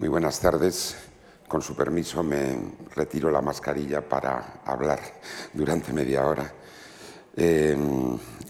Muy 0.00 0.08
buenas 0.08 0.40
tardes. 0.40 0.96
Con 1.46 1.60
su 1.60 1.76
permiso 1.76 2.22
me 2.22 2.56
retiro 2.96 3.30
la 3.30 3.42
mascarilla 3.42 4.00
para 4.00 4.62
hablar 4.64 4.98
durante 5.52 5.92
media 5.92 6.24
hora. 6.24 6.50
Eh, 7.36 7.76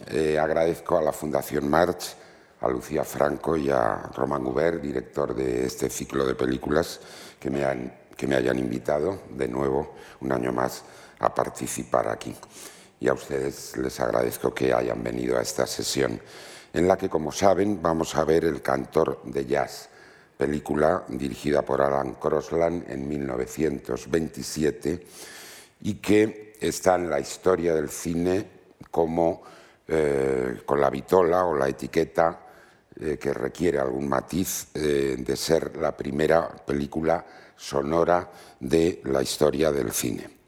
eh, 0.07 0.39
agradezco 0.39 0.97
a 0.97 1.03
la 1.03 1.13
Fundación 1.13 1.69
March, 1.69 2.15
a 2.61 2.69
Lucía 2.69 3.03
Franco 3.03 3.57
y 3.57 3.69
a 3.69 3.97
Román 4.15 4.47
Hubert, 4.47 4.81
director 4.81 5.35
de 5.35 5.67
este 5.67 5.91
ciclo 5.91 6.25
de 6.25 6.37
películas, 6.37 7.01
que 7.41 7.51
me, 7.51 7.65
que 8.17 8.29
me 8.29 8.37
hayan 8.37 8.61
invitado 8.61 9.23
de 9.31 9.49
nuevo 9.49 9.97
un 10.21 10.31
año 10.31 10.53
más 10.53 10.85
a 11.19 11.35
participar 11.35 12.07
aquí. 12.11 12.33
Y 13.01 13.09
a 13.09 13.13
ustedes 13.13 13.77
les 13.77 13.99
agradezco 13.99 14.55
que 14.55 14.73
hayan 14.73 15.03
venido 15.03 15.37
a 15.37 15.43
esta 15.43 15.67
sesión 15.67 16.21
en 16.73 16.87
la 16.87 16.97
que, 16.97 17.09
como 17.09 17.33
saben, 17.33 17.83
vamos 17.83 18.15
a 18.15 18.23
ver 18.23 18.45
El 18.45 18.63
cantor 18.63 19.21
de 19.25 19.47
jazz 19.47 19.90
película 20.41 21.05
dirigida 21.07 21.61
por 21.61 21.83
Alan 21.83 22.15
Crosland 22.15 22.91
en 22.91 23.07
1927 23.07 25.07
y 25.83 25.95
que 25.97 26.55
está 26.59 26.95
en 26.95 27.11
la 27.11 27.21
historia 27.21 27.75
del 27.75 27.91
cine 27.91 28.47
como 28.91 29.43
eh, 29.87 30.63
con 30.65 30.81
la 30.81 30.89
vitola 30.89 31.45
o 31.45 31.55
la 31.55 31.69
etiqueta 31.69 32.41
eh, 32.99 33.19
que 33.21 33.35
requiere 33.35 33.79
algún 33.79 34.09
matiz 34.09 34.69
eh, 34.73 35.17
de 35.19 35.37
ser 35.37 35.77
la 35.77 35.95
primera 35.95 36.49
película 36.49 37.23
sonora 37.55 38.31
de 38.59 39.03
la 39.05 39.23
historia 39.23 39.71
del 39.71 39.93
cine. 39.93 40.41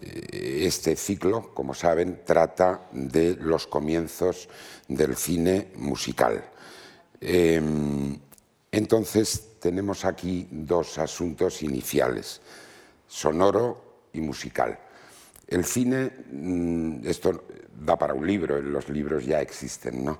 Este 0.00 0.96
ciclo, 0.96 1.52
como 1.52 1.74
saben, 1.74 2.22
trata 2.24 2.88
de 2.92 3.36
los 3.36 3.66
comienzos 3.66 4.48
del 4.88 5.14
cine 5.14 5.72
musical 5.76 6.42
Em, 7.20 8.18
entonces, 8.70 9.58
tenemos 9.60 10.04
aquí 10.04 10.46
dos 10.50 10.98
asuntos 10.98 11.62
iniciales, 11.62 12.40
sonoro 13.06 14.06
y 14.12 14.20
musical. 14.20 14.78
El 15.46 15.64
cine, 15.64 16.12
mm, 16.30 17.06
esto 17.06 17.44
da 17.80 17.96
para 17.96 18.14
un 18.14 18.26
libro, 18.26 18.60
los 18.60 18.88
libros 18.88 19.24
ya 19.24 19.40
existen, 19.40 20.04
¿no? 20.04 20.18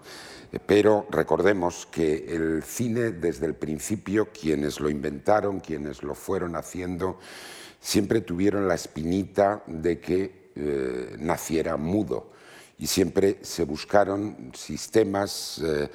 Pero 0.67 1.07
recordemos 1.11 1.87
que 1.91 2.25
el 2.29 2.63
cine, 2.63 3.11
desde 3.11 3.47
el 3.47 3.55
principio, 3.55 4.29
quienes 4.33 4.81
lo 4.81 4.89
inventaron, 4.89 5.61
quienes 5.61 6.03
lo 6.03 6.15
fueron 6.15 6.57
haciendo, 6.57 7.19
siempre 7.81 8.23
tuvieron 8.23 8.67
la 8.67 8.75
espinita 8.75 9.63
de 9.67 10.01
que 10.01 10.51
eh, 10.55 11.17
naciera 11.19 11.77
mudo 11.77 12.33
y 12.79 12.87
siempre 12.87 13.39
se 13.43 13.65
buscaron 13.65 14.53
sistemas. 14.55 15.61
Eh, 15.65 15.89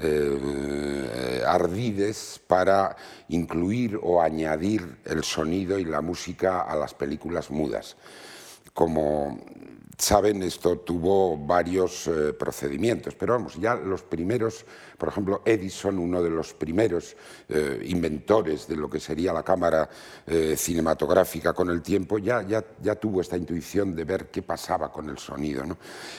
eh, 0.00 1.42
ardides 1.46 2.40
para 2.46 2.96
incluir 3.28 3.98
o 4.02 4.22
añadir 4.22 4.98
el 5.04 5.24
sonido 5.24 5.78
y 5.78 5.84
la 5.84 6.00
música 6.00 6.62
a 6.62 6.76
las 6.76 6.94
películas 6.94 7.50
mudas. 7.50 7.96
Como 8.74 9.38
saben, 9.98 10.42
esto 10.44 10.78
tuvo 10.78 11.36
varios 11.36 12.06
eh, 12.06 12.32
procedimientos, 12.32 13.14
pero 13.16 13.34
vamos, 13.34 13.56
ya 13.60 13.74
los 13.74 14.02
primeros, 14.02 14.64
por 14.96 15.08
ejemplo, 15.08 15.42
Edison, 15.44 15.98
uno 15.98 16.22
de 16.22 16.30
los 16.30 16.54
primeros 16.54 17.16
eh, 17.48 17.82
inventores 17.86 18.68
de 18.68 18.76
lo 18.76 18.88
que 18.88 19.00
sería 19.00 19.32
la 19.32 19.42
cámara 19.42 19.88
cinematográfica 20.56 21.52
con 21.52 21.70
el 21.70 21.82
tiempo, 21.82 22.18
ya, 22.18 22.42
ya, 22.42 22.64
ya, 22.82 22.94
tuvo 22.94 23.20
esta 23.20 23.36
intuición 23.36 23.94
de 23.94 24.04
ver 24.04 24.26
qué 24.26 24.42
pasaba 24.42 24.92
con 24.92 25.08
el 25.08 25.18
sonido. 25.18 25.64
¿no? 25.64 25.78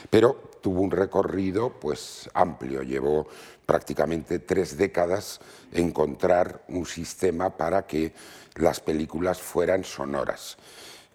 Pero 0.09 0.49
tuvo 0.61 0.81
un 0.81 0.91
recorrido 0.91 1.79
pues, 1.79 2.29
amplio, 2.33 2.81
llevó 2.81 3.27
prácticamente 3.65 4.39
tres 4.39 4.77
décadas 4.77 5.39
encontrar 5.71 6.63
un 6.69 6.87
sistema 6.87 7.55
para 7.55 7.85
que 7.85 8.13
las 8.55 8.79
películas 8.79 9.39
fueran 9.39 9.83
sonoras. 9.83 10.57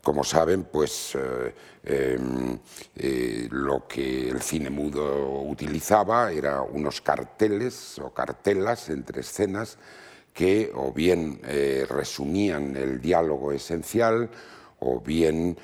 Como 0.04 0.22
saben, 0.22 0.64
pues 0.64 1.16
eh, 1.16 1.54
em, 1.82 2.58
eh, 2.94 3.48
lo 3.50 3.88
que 3.88 4.28
el 4.28 4.42
cine 4.42 4.68
mudo 4.68 5.40
utilizaba 5.40 6.30
era 6.30 6.60
unos 6.60 7.00
carteles 7.00 7.98
o 7.98 8.12
cartelas 8.12 8.90
entre 8.90 9.22
escenas 9.22 9.78
que 10.34 10.70
o 10.74 10.92
bien 10.92 11.40
eh, 11.44 11.86
resumían 11.88 12.76
el 12.76 13.00
diálogo 13.00 13.50
esencial 13.50 14.28
o 14.80 15.00
bien 15.00 15.56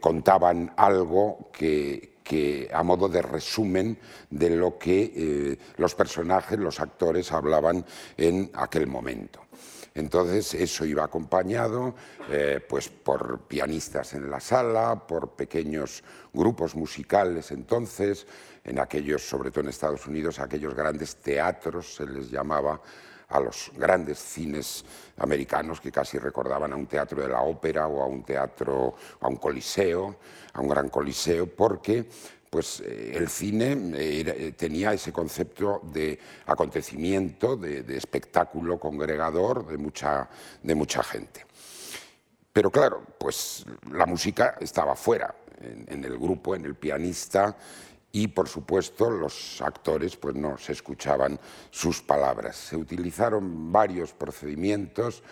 contaban 0.00 0.72
algo 0.76 1.50
que, 1.52 2.16
que 2.22 2.70
a 2.72 2.82
modo 2.82 3.08
de 3.08 3.22
resumen 3.22 3.98
de 4.30 4.50
lo 4.50 4.78
que 4.78 5.58
los 5.78 5.94
personajes, 5.94 6.58
los 6.58 6.78
actores 6.78 7.32
hablaban 7.32 7.84
en 8.18 8.50
aquel 8.54 8.86
momento. 8.86 9.41
Entonces 9.94 10.54
eso 10.54 10.84
iba 10.84 11.04
acompañado 11.04 11.94
eh, 12.30 12.64
pues 12.66 12.88
por 12.88 13.40
pianistas 13.40 14.14
en 14.14 14.30
la 14.30 14.40
sala, 14.40 15.06
por 15.06 15.30
pequeños 15.30 16.02
grupos 16.32 16.74
musicales 16.74 17.50
entonces, 17.50 18.26
en 18.64 18.78
aquellos, 18.78 19.22
sobre 19.22 19.50
todo 19.50 19.62
en 19.62 19.70
Estados 19.70 20.06
Unidos, 20.06 20.38
aquellos 20.38 20.74
grandes 20.74 21.16
teatros 21.16 21.96
se 21.96 22.06
les 22.06 22.30
llamaba 22.30 22.80
a 23.28 23.40
los 23.40 23.72
grandes 23.74 24.18
cines 24.18 24.84
americanos 25.16 25.80
que 25.80 25.90
casi 25.90 26.18
recordaban 26.18 26.72
a 26.72 26.76
un 26.76 26.86
teatro 26.86 27.22
de 27.22 27.28
la 27.28 27.40
ópera 27.42 27.86
o 27.86 28.02
a 28.02 28.06
un 28.06 28.22
teatro, 28.22 28.94
a 29.20 29.28
un 29.28 29.36
coliseo, 29.36 30.16
a 30.52 30.60
un 30.60 30.68
gran 30.68 30.88
coliseo, 30.88 31.46
porque 31.46 32.08
pues 32.52 32.80
eh, 32.80 33.14
el 33.14 33.30
cine 33.30 33.94
eh, 33.94 34.52
tenía 34.54 34.92
ese 34.92 35.10
concepto 35.10 35.80
de 35.84 36.18
acontecimiento, 36.44 37.56
de, 37.56 37.96
espectáculo 37.96 38.78
congregador 38.78 39.66
de 39.66 39.78
mucha, 39.78 40.28
de 40.62 40.74
mucha 40.74 41.02
gente. 41.02 41.46
Pero 42.52 42.70
claro, 42.70 43.04
pues 43.16 43.64
la 43.90 44.04
música 44.04 44.58
estaba 44.60 44.94
fuera, 44.94 45.34
en 45.62 46.04
el 46.04 46.18
grupo, 46.18 46.54
en 46.54 46.66
el 46.66 46.74
pianista, 46.74 47.56
y 48.12 48.28
por 48.28 48.46
supuesto 48.46 49.08
los 49.08 49.62
actores 49.62 50.16
pues 50.16 50.34
no 50.34 50.58
se 50.58 50.72
escuchaban 50.72 51.40
sus 51.70 52.02
palabras. 52.02 52.56
Se 52.56 52.76
utilizaron 52.76 53.72
varios 53.72 54.12
procedimientos, 54.12 55.20
eh, 55.20 55.26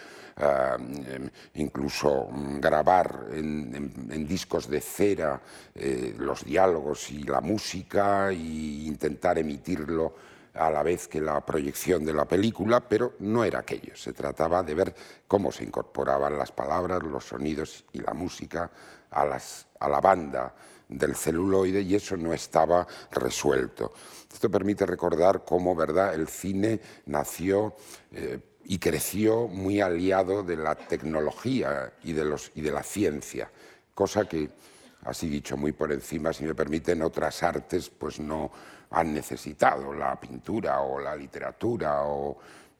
incluso 1.54 2.28
mm, 2.30 2.60
grabar 2.60 3.26
en, 3.32 4.26
discos 4.26 4.68
de 4.68 4.80
cera 4.80 5.41
eh, 5.74 6.14
los 6.18 6.44
diálogos 6.44 7.10
y 7.10 7.22
la 7.24 7.41
música 7.41 8.30
e 8.30 8.34
intentar 8.34 9.38
emitirlo 9.38 10.14
a 10.54 10.70
la 10.70 10.82
vez 10.82 11.08
que 11.08 11.20
la 11.20 11.40
proyección 11.44 12.04
de 12.04 12.12
la 12.12 12.24
película, 12.24 12.80
pero 12.80 13.14
no 13.20 13.44
era 13.44 13.60
aquello. 13.60 13.94
Se 13.94 14.12
trataba 14.12 14.62
de 14.62 14.74
ver 14.74 14.94
cómo 15.26 15.52
se 15.52 15.64
incorporaban 15.64 16.36
las 16.36 16.52
palabras, 16.52 17.02
los 17.02 17.24
sonidos 17.24 17.84
y 17.92 18.00
la 18.00 18.14
música 18.14 18.70
a, 19.10 19.24
las, 19.24 19.66
a 19.78 19.88
la 19.88 20.00
banda 20.00 20.54
del 20.88 21.14
celuloide 21.14 21.82
y 21.82 21.94
eso 21.94 22.16
no 22.16 22.32
estaba 22.32 22.86
resuelto. 23.12 23.92
Esto 24.32 24.50
permite 24.50 24.86
recordar 24.86 25.44
cómo 25.44 25.74
¿verdad? 25.74 26.14
el 26.14 26.26
cine 26.28 26.80
nació 27.06 27.74
eh, 28.12 28.38
y 28.70 28.78
creció 28.78 29.48
muy 29.48 29.81
aliado 29.81 30.44
de 30.44 30.56
la 30.56 30.76
tecnología 30.76 31.92
y 32.04 32.12
de, 32.12 32.25
los, 32.25 32.53
y 32.54 32.60
de 32.60 32.70
la 32.70 32.84
ciencia, 32.84 33.50
cosa 33.97 34.28
que, 34.28 34.48
así 35.03 35.28
dicho 35.28 35.56
muy 35.56 35.72
por 35.72 35.91
encima, 35.91 36.32
si 36.32 36.44
me 36.44 36.54
permiten, 36.54 37.03
otras 37.03 37.42
artes 37.42 37.91
pues 37.91 38.20
no 38.20 38.53
han 38.91 39.12
necesitado, 39.12 39.92
la 39.92 40.20
pintura 40.20 40.82
o 40.82 41.00
la 41.00 41.16
literatura 41.16 42.04
o 42.04 42.38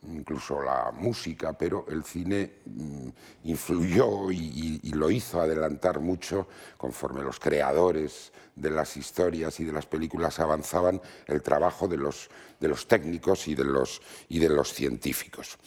incluso 0.09 0.63
la 0.63 0.93
música, 0.93 1.53
pero 1.53 1.87
el 1.89 2.05
cine 2.05 2.61
mm, 2.65 3.09
influyó 3.45 4.31
y, 4.31 4.81
lo 4.93 5.11
hizo 5.11 5.41
adelantar 5.41 6.01
mucho 6.01 6.49
conforme 6.77 7.23
los 7.23 7.39
creadores 7.39 8.33
de 8.55 8.71
las 8.71 8.97
historias 8.97 9.59
y 9.61 9.65
de 9.65 9.73
las 9.73 9.87
películas 9.87 10.41
avanzaban 10.41 11.01
el 11.27 11.43
trabajo 11.43 11.89
de 11.89 11.97
los, 11.97 12.29
de 12.59 12.69
los 12.69 12.87
técnicos 12.87 13.49
y 13.49 13.55
de 13.55 13.65
los, 13.65 14.03
y 14.29 14.39
de 14.39 14.49
los 14.49 14.73
científicos. 14.75 15.59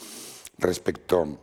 Respecto 0.57 1.39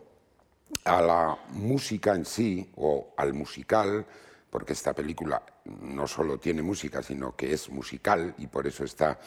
a 0.85 1.03
la 1.03 1.39
música 1.51 2.15
en 2.15 2.25
sí 2.25 2.71
o 2.77 3.13
al 3.17 3.35
musical, 3.35 4.07
porque 4.51 4.73
esta 4.73 4.93
película 4.93 5.43
no 5.65 6.07
solo 6.07 6.39
tiene 6.39 6.63
música, 6.63 7.03
sino 7.03 7.37
que 7.37 7.53
es 7.53 7.71
musical 7.71 8.35
y 8.39 8.49
por 8.49 8.67
eso 8.67 8.85
está 8.85 9.19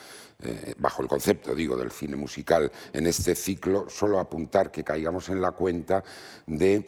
eh, 0.44 0.76
bajo 0.78 1.02
el 1.02 1.08
concepto, 1.08 1.56
digo, 1.56 1.78
del 1.78 1.92
cine 1.92 2.16
musical 2.16 2.72
en 2.92 3.08
este 3.08 3.34
ciclo, 3.36 3.90
solo 3.90 4.20
apuntar 4.20 4.70
que 4.70 4.84
caigamos 4.84 5.30
en 5.30 5.42
la 5.42 5.52
cuenta 5.52 6.04
de 6.46 6.86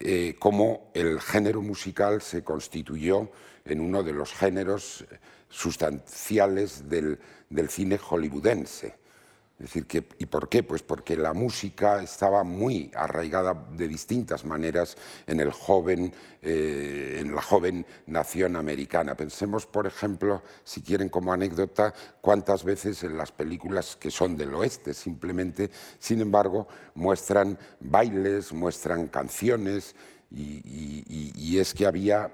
eh, 0.00 0.36
cómo 0.38 0.90
el 0.94 1.20
género 1.20 1.62
musical 1.62 2.20
se 2.20 2.42
constituyó 2.42 3.30
en 3.64 3.80
uno 3.80 4.02
de 4.02 4.12
los 4.12 4.32
géneros 4.32 5.04
sustanciales 5.48 6.88
del, 6.88 7.18
del 7.48 7.68
cine 7.68 7.98
hollywoodense. 7.98 9.05
Es 9.58 9.68
decir, 9.68 9.86
que, 9.86 10.06
¿y 10.18 10.26
por 10.26 10.50
qué? 10.50 10.62
Pues 10.62 10.82
porque 10.82 11.16
la 11.16 11.32
música 11.32 12.02
estaba 12.02 12.44
muy 12.44 12.90
arraigada 12.94 13.66
de 13.72 13.88
distintas 13.88 14.44
maneras 14.44 14.98
en 15.26 15.40
el 15.40 15.50
joven, 15.50 16.12
eh, 16.42 17.16
en 17.20 17.34
la 17.34 17.40
joven 17.40 17.86
nación 18.06 18.56
americana. 18.56 19.14
Pensemos, 19.14 19.64
por 19.64 19.86
ejemplo, 19.86 20.42
si 20.62 20.82
quieren 20.82 21.08
como 21.08 21.32
anécdota, 21.32 21.94
cuántas 22.20 22.64
veces 22.64 23.02
en 23.02 23.16
las 23.16 23.32
películas 23.32 23.96
que 23.96 24.10
son 24.10 24.36
del 24.36 24.52
oeste 24.54 24.92
simplemente, 24.92 25.70
sin 25.98 26.20
embargo, 26.20 26.68
muestran 26.94 27.58
bailes, 27.80 28.52
muestran 28.52 29.06
canciones, 29.08 29.96
y 30.28 31.58
es 31.58 31.72
que 31.72 31.86
había 31.86 32.30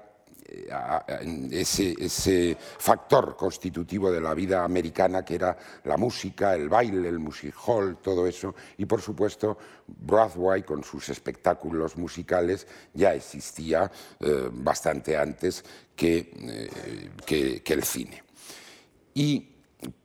ese, 1.51 2.57
factor 2.77 3.35
constitutivo 3.35 4.11
de 4.11 4.21
la 4.21 4.33
vida 4.33 4.63
americana 4.63 5.23
que 5.23 5.35
era 5.35 5.57
la 5.83 5.97
música, 5.97 6.55
el 6.55 6.69
baile, 6.69 7.09
el 7.09 7.19
music 7.19 7.55
hall, 7.65 7.97
todo 8.01 8.27
eso, 8.27 8.55
y 8.77 8.85
por 8.85 9.01
supuesto 9.01 9.57
Broadway 9.87 10.63
con 10.63 10.83
sus 10.83 11.09
espectáculos 11.09 11.97
musicales 11.97 12.67
ya 12.93 13.13
existía 13.13 13.91
eh, 14.19 14.49
bastante 14.51 15.17
antes 15.17 15.63
eh, 15.97 16.69
que, 17.25 17.63
que 17.63 17.73
el 17.73 17.83
cine. 17.83 18.23
Y 19.13 19.49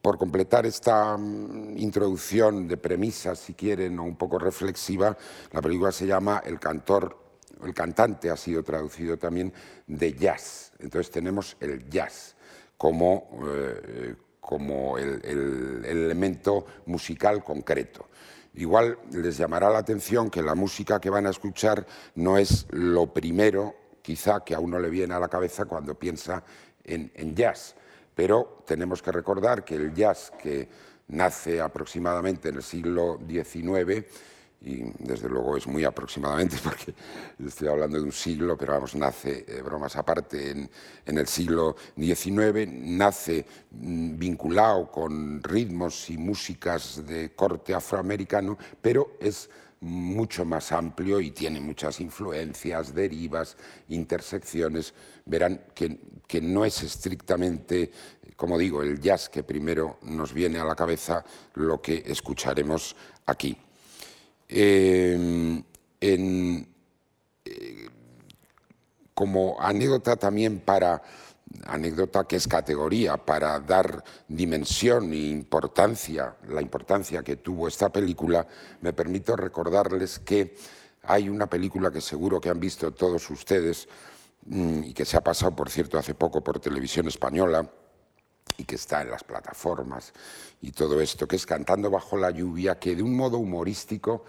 por 0.02 0.18
completar 0.18 0.66
esta 0.66 1.16
mm, 1.16 1.78
introducción 1.78 2.66
de 2.68 2.76
premisas, 2.76 3.38
si 3.38 3.54
quieren, 3.54 3.98
o 3.98 4.04
un 4.04 4.16
poco 4.16 4.38
reflexiva, 4.38 5.16
la 5.52 5.62
película 5.62 5.92
se 5.92 6.06
llama 6.06 6.42
El 6.44 6.58
cantor 6.58 7.27
el 7.64 7.74
cantante 7.74 8.30
ha 8.30 8.36
sido 8.36 8.62
traducido 8.62 9.16
también 9.16 9.52
de 9.86 10.14
jazz. 10.14 10.72
Entonces 10.78 11.10
tenemos 11.10 11.56
el 11.60 11.88
jazz 11.88 12.36
como, 12.76 13.28
eh, 13.48 14.14
como 14.40 14.98
el, 14.98 15.84
elemento 15.84 16.66
musical 16.86 17.42
concreto. 17.42 18.08
Igual 18.54 18.98
les 19.12 19.36
llamará 19.36 19.70
la 19.70 19.78
atención 19.78 20.30
que 20.30 20.42
la 20.42 20.54
música 20.54 21.00
que 21.00 21.10
van 21.10 21.26
a 21.26 21.30
escuchar 21.30 21.86
no 22.14 22.38
es 22.38 22.66
lo 22.70 23.12
primero, 23.12 23.74
quizá, 24.02 24.44
que 24.44 24.54
a 24.54 24.60
uno 24.60 24.78
le 24.78 24.90
viene 24.90 25.14
a 25.14 25.20
la 25.20 25.28
cabeza 25.28 25.66
cuando 25.66 25.94
piensa 25.94 26.42
en, 26.84 27.12
en 27.14 27.34
jazz. 27.34 27.76
Pero 28.14 28.62
tenemos 28.66 29.02
que 29.02 29.12
recordar 29.12 29.64
que 29.64 29.76
el 29.76 29.94
jazz 29.94 30.32
que 30.42 30.68
nace 31.08 31.60
aproximadamente 31.60 32.48
en 32.48 32.56
el 32.56 32.62
siglo 32.62 33.18
XIX 33.28 34.04
y 34.60 34.82
desde 34.98 35.28
luego 35.28 35.56
es 35.56 35.66
muy 35.66 35.84
aproximadamente 35.84 36.56
porque 36.64 36.94
estoy 37.44 37.68
hablando 37.68 37.98
de 37.98 38.04
un 38.04 38.12
siglo, 38.12 38.56
pero 38.56 38.72
vamos, 38.72 38.94
nace, 38.94 39.44
eh, 39.46 39.62
bromas 39.62 39.96
aparte, 39.96 40.50
en, 40.50 40.70
en, 41.06 41.18
el 41.18 41.26
siglo 41.26 41.76
XIX, 41.96 42.68
nace 42.68 43.46
mm, 43.70 44.18
vinculado 44.18 44.90
con 44.90 45.42
ritmos 45.42 46.10
y 46.10 46.18
músicas 46.18 47.06
de 47.06 47.30
corte 47.34 47.74
afroamericano, 47.74 48.58
pero 48.80 49.16
es 49.20 49.48
mucho 49.80 50.44
más 50.44 50.72
amplio 50.72 51.20
y 51.20 51.30
tiene 51.30 51.60
muchas 51.60 52.00
influencias, 52.00 52.92
derivas, 52.92 53.56
intersecciones. 53.88 54.92
Verán 55.24 55.66
que, 55.72 56.00
que 56.26 56.40
no 56.40 56.64
es 56.64 56.82
estrictamente, 56.82 57.92
como 58.34 58.58
digo, 58.58 58.82
el 58.82 59.00
jazz 59.00 59.28
que 59.28 59.44
primero 59.44 59.98
nos 60.02 60.32
viene 60.32 60.58
a 60.58 60.64
la 60.64 60.74
cabeza 60.74 61.24
lo 61.54 61.80
que 61.80 62.02
escucharemos 62.06 62.96
aquí. 63.26 63.56
Em, 64.48 65.62
eh, 66.00 67.88
como 69.14 69.60
anécdota 69.60 70.16
también 70.16 70.60
para, 70.60 71.02
anécdota 71.66 72.24
que 72.24 72.36
es 72.36 72.46
categoría, 72.46 73.16
para 73.16 73.58
dar 73.60 74.04
dimensión 74.28 75.12
e 75.12 75.28
importancia, 75.28 76.36
la 76.48 76.62
importancia 76.62 77.22
que 77.22 77.36
tuvo 77.36 77.68
esta 77.68 77.90
película, 77.90 78.46
me 78.80 78.92
permito 78.92 79.36
recordarles 79.36 80.18
que 80.20 80.56
hay 81.02 81.28
una 81.28 81.46
película 81.46 81.90
que 81.90 82.00
seguro 82.00 82.40
que 82.40 82.50
han 82.50 82.60
visto 82.60 82.92
todos 82.92 83.28
ustedes 83.30 83.88
mm, 84.46 84.84
y 84.84 84.94
que 84.94 85.04
se 85.04 85.16
ha 85.16 85.20
pasado, 85.22 85.54
por 85.54 85.70
cierto, 85.70 85.98
hace 85.98 86.14
poco 86.14 86.42
por 86.42 86.60
televisión 86.60 87.08
española, 87.08 87.68
y 88.56 88.64
que 88.64 88.76
está 88.76 89.02
en 89.02 89.10
las 89.10 89.24
plataformas 89.24 90.12
y 90.60 90.72
todo 90.72 91.00
esto, 91.00 91.28
que 91.28 91.36
es 91.36 91.46
Cantando 91.46 91.90
bajo 91.90 92.16
la 92.16 92.30
lluvia, 92.30 92.78
que 92.78 92.96
de 92.96 93.02
un 93.02 93.16
modo 93.16 93.38
humorístico 93.38 94.24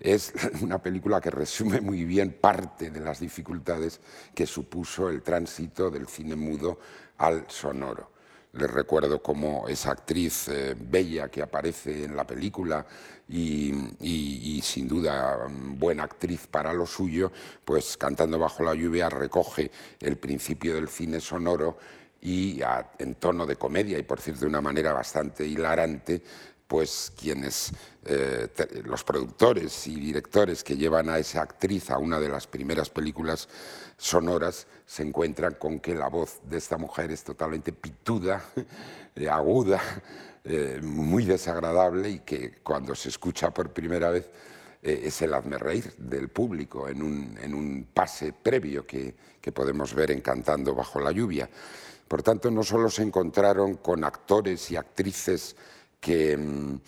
es 0.00 0.32
una 0.62 0.82
película 0.82 1.20
que 1.20 1.30
resume 1.30 1.80
muy 1.80 2.04
bien 2.04 2.38
parte 2.40 2.90
de 2.90 3.00
las 3.00 3.20
dificultades 3.20 4.00
que 4.34 4.46
supuso 4.46 5.08
el 5.08 5.22
tránsito 5.22 5.90
del 5.90 6.06
cine 6.06 6.36
mudo 6.36 6.78
al 7.18 7.44
sonoro. 7.48 8.12
Les 8.52 8.70
recuerdo 8.70 9.20
como 9.20 9.66
esa 9.66 9.90
actriz 9.90 10.46
eh, 10.48 10.76
bella 10.78 11.28
que 11.28 11.42
aparece 11.42 12.04
en 12.04 12.14
la 12.14 12.24
película 12.24 12.86
y, 13.28 14.60
sin 14.62 14.86
duda 14.86 15.48
buena 15.48 16.04
actriz 16.04 16.46
para 16.46 16.72
lo 16.72 16.86
suyo, 16.86 17.32
pues 17.64 17.96
Cantando 17.96 18.38
bajo 18.38 18.62
la 18.62 18.74
lluvia 18.74 19.08
recoge 19.08 19.70
el 20.00 20.18
principio 20.18 20.74
del 20.74 20.88
cine 20.88 21.20
sonoro 21.20 21.78
y 22.24 22.58
en 22.98 23.16
tono 23.16 23.44
de 23.44 23.56
comedia 23.56 23.98
y 23.98 24.02
por 24.02 24.18
cierto 24.18 24.40
de 24.40 24.46
una 24.46 24.62
manera 24.62 24.94
bastante 24.94 25.46
hilarante, 25.46 26.22
pues 26.66 27.12
quienes, 27.20 27.70
eh, 28.06 28.48
los 28.84 29.04
productores 29.04 29.86
y 29.86 29.96
directores 29.96 30.64
que 30.64 30.74
llevan 30.74 31.10
a 31.10 31.18
esa 31.18 31.42
actriz 31.42 31.90
a 31.90 31.98
una 31.98 32.18
de 32.18 32.30
las 32.30 32.46
primeras 32.46 32.88
películas 32.88 33.46
sonoras 33.98 34.66
se 34.86 35.02
encuentran 35.02 35.54
con 35.54 35.80
que 35.80 35.94
la 35.94 36.08
voz 36.08 36.40
de 36.44 36.56
esta 36.56 36.78
mujer 36.78 37.10
es 37.10 37.22
totalmente 37.24 37.74
pituda, 37.74 38.42
eh, 39.14 39.28
aguda, 39.28 39.82
eh, 40.44 40.80
muy 40.82 41.26
desagradable 41.26 42.08
y 42.08 42.18
que 42.20 42.52
cuando 42.62 42.94
se 42.94 43.10
escucha 43.10 43.52
por 43.52 43.70
primera 43.70 44.10
vez 44.10 44.30
es 44.82 45.22
el 45.22 45.32
hazme 45.32 45.56
reír 45.56 45.94
del 45.96 46.28
público 46.28 46.90
en 46.90 47.02
un, 47.02 47.88
pase 47.94 48.34
previo 48.34 48.86
que, 48.86 49.14
que 49.40 49.50
podemos 49.50 49.94
ver 49.94 50.10
en 50.10 50.20
Cantando 50.20 50.74
bajo 50.74 51.00
la 51.00 51.10
lluvia. 51.10 51.48
Por 52.08 52.22
tanto, 52.22 52.50
no 52.50 52.62
solo 52.62 52.90
se 52.90 53.02
encontraron 53.02 53.76
con 53.76 54.04
actores 54.04 54.70
y 54.70 54.76
actrices 54.76 55.56
que, 56.00 56.36
mm, 56.36 56.80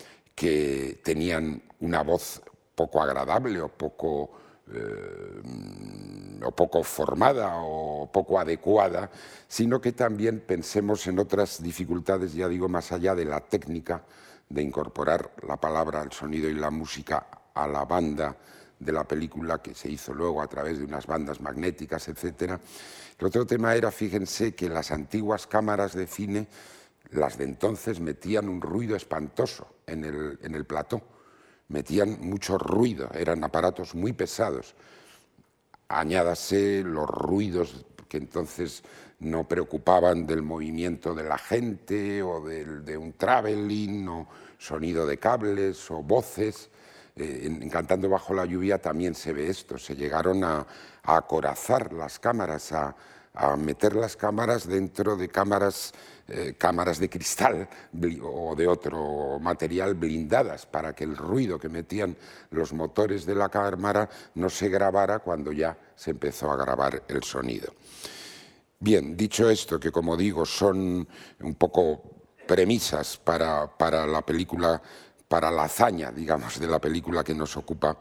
tenían 1.03 1.61
una 1.79 2.03
voz 2.03 2.41
poco 2.75 3.01
agradable 3.01 3.59
o 3.59 3.69
poco, 3.69 4.29
eh, 4.71 5.41
o 6.43 6.51
poco 6.51 6.83
formada 6.83 7.55
o 7.55 8.07
poco 8.11 8.39
adecuada, 8.39 9.09
sino 9.47 9.81
que 9.81 9.93
también 9.93 10.41
pensemos 10.41 11.07
en 11.07 11.17
otras 11.17 11.63
dificultades, 11.63 12.33
ya 12.33 12.47
digo, 12.47 12.69
más 12.69 12.91
allá 12.91 13.15
de 13.15 13.25
la 13.25 13.39
técnica 13.39 14.03
de 14.47 14.61
incorporar 14.61 15.31
la 15.47 15.57
palabra, 15.57 16.03
el 16.03 16.11
sonido 16.11 16.47
y 16.49 16.53
la 16.53 16.69
música 16.69 17.25
a 17.53 17.67
la 17.67 17.85
banda 17.85 18.35
de 18.79 18.91
la 18.91 19.03
película 19.03 19.61
que 19.61 19.73
se 19.73 19.89
hizo 19.89 20.13
luego 20.13 20.41
a 20.41 20.47
través 20.47 20.77
de 20.77 20.85
unas 20.85 21.07
bandas 21.07 21.41
magnéticas, 21.41 22.07
etc. 22.07 22.59
El 23.19 23.27
otro 23.27 23.45
tema 23.45 23.75
era, 23.75 23.91
fíjense, 23.91 24.53
que 24.53 24.69
las 24.69 24.91
antiguas 24.91 25.47
cámaras 25.47 25.93
de 25.93 26.07
cine, 26.07 26.47
las 27.11 27.37
de 27.37 27.45
entonces, 27.45 27.99
metían 27.99 28.49
un 28.49 28.61
ruido 28.61 28.95
espantoso 28.95 29.67
en 29.87 30.05
el, 30.05 30.39
en 30.43 30.55
el 30.55 30.65
plató, 30.65 31.01
metían 31.69 32.17
mucho 32.21 32.57
ruido, 32.57 33.09
eran 33.13 33.43
aparatos 33.43 33.95
muy 33.95 34.13
pesados. 34.13 34.75
Añádase 35.89 36.83
los 36.83 37.09
ruidos 37.09 37.85
que 38.07 38.17
entonces 38.17 38.83
no 39.19 39.47
preocupaban 39.47 40.27
del 40.27 40.43
movimiento 40.43 41.15
de 41.15 41.23
la 41.23 41.37
gente 41.37 42.21
o 42.21 42.41
de 42.41 42.97
un 42.97 43.13
traveling 43.13 44.07
o 44.07 44.27
sonido 44.57 45.05
de 45.05 45.17
cables 45.17 45.89
o 45.91 46.03
voces 46.03 46.69
en 47.17 47.69
Cantando 47.69 48.09
bajo 48.09 48.33
la 48.33 48.45
lluvia 48.45 48.79
también 48.79 49.15
se 49.15 49.33
ve 49.33 49.49
esto, 49.49 49.77
se 49.77 49.95
llegaron 49.95 50.43
a, 50.43 50.65
acorazar 51.03 51.93
las 51.93 52.19
cámaras, 52.19 52.73
a, 52.73 52.95
meter 53.57 53.95
las 53.95 54.17
cámaras 54.17 54.67
dentro 54.67 55.15
de 55.15 55.29
cámaras, 55.29 55.93
eh, 56.27 56.55
cámaras 56.57 56.99
de 56.99 57.07
cristal 57.07 57.69
o 58.23 58.55
de 58.55 58.67
otro 58.67 59.37
material 59.39 59.93
blindadas 59.93 60.65
para 60.65 60.93
que 60.93 61.03
el 61.03 61.15
ruido 61.15 61.59
que 61.59 61.69
metían 61.69 62.17
los 62.49 62.73
motores 62.73 63.25
de 63.25 63.35
la 63.35 63.49
cámara 63.49 64.09
no 64.35 64.49
se 64.49 64.69
grabara 64.69 65.19
cuando 65.19 65.51
ya 65.51 65.77
se 65.95 66.11
empezó 66.11 66.51
a 66.51 66.57
grabar 66.57 67.03
el 67.07 67.23
sonido. 67.23 67.71
Bien, 68.79 69.15
dicho 69.15 69.49
esto, 69.49 69.79
que 69.79 69.91
como 69.91 70.17
digo 70.17 70.45
son 70.45 71.07
un 71.39 71.55
poco 71.55 72.01
premisas 72.47 73.17
para, 73.17 73.67
para 73.67 74.07
la 74.07 74.23
película 74.23 74.81
para 75.27 75.51
la 75.51 75.63
hazaña, 75.63 76.11
digamos, 76.11 76.59
de 76.59 76.67
la 76.67 76.79
película 76.79 77.23
que 77.23 77.35
nos 77.35 77.57
ocupa, 77.57 77.97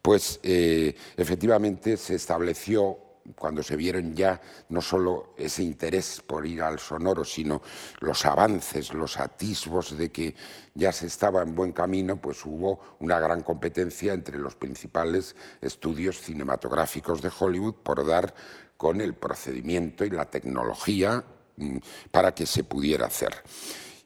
pues 0.00 0.40
eh, 0.42 0.94
efectivamente 1.16 1.96
se 1.96 2.14
estableció 2.16 2.98
cuando 3.36 3.62
se 3.62 3.76
vieron 3.76 4.14
ya 4.14 4.40
no 4.68 4.80
solo 4.80 5.34
ese 5.36 5.62
interés 5.62 6.22
por 6.26 6.46
ir 6.46 6.62
al 6.62 6.78
sonoro, 6.78 7.24
sino 7.24 7.62
los 8.00 8.24
avances, 8.26 8.92
los 8.92 9.18
atisbos 9.18 9.96
de 9.96 10.10
que 10.10 10.34
ya 10.74 10.92
se 10.92 11.06
estaba 11.06 11.42
en 11.42 11.54
buen 11.54 11.72
camino, 11.72 12.20
pues 12.20 12.44
hubo 12.44 12.80
una 13.00 13.18
gran 13.20 13.42
competencia 13.42 14.12
entre 14.12 14.38
los 14.38 14.56
principales 14.56 15.36
estudios 15.60 16.20
cinematográficos 16.20 17.22
de 17.22 17.30
Hollywood 17.38 17.74
por 17.74 18.04
dar 18.06 18.34
con 18.76 19.00
el 19.00 19.14
procedimiento 19.14 20.04
y 20.04 20.10
la 20.10 20.28
tecnología 20.28 21.24
mm, 21.56 21.76
para 22.10 22.34
que 22.34 22.46
se 22.46 22.64
pudiera 22.64 23.06
hacer. 23.06 23.32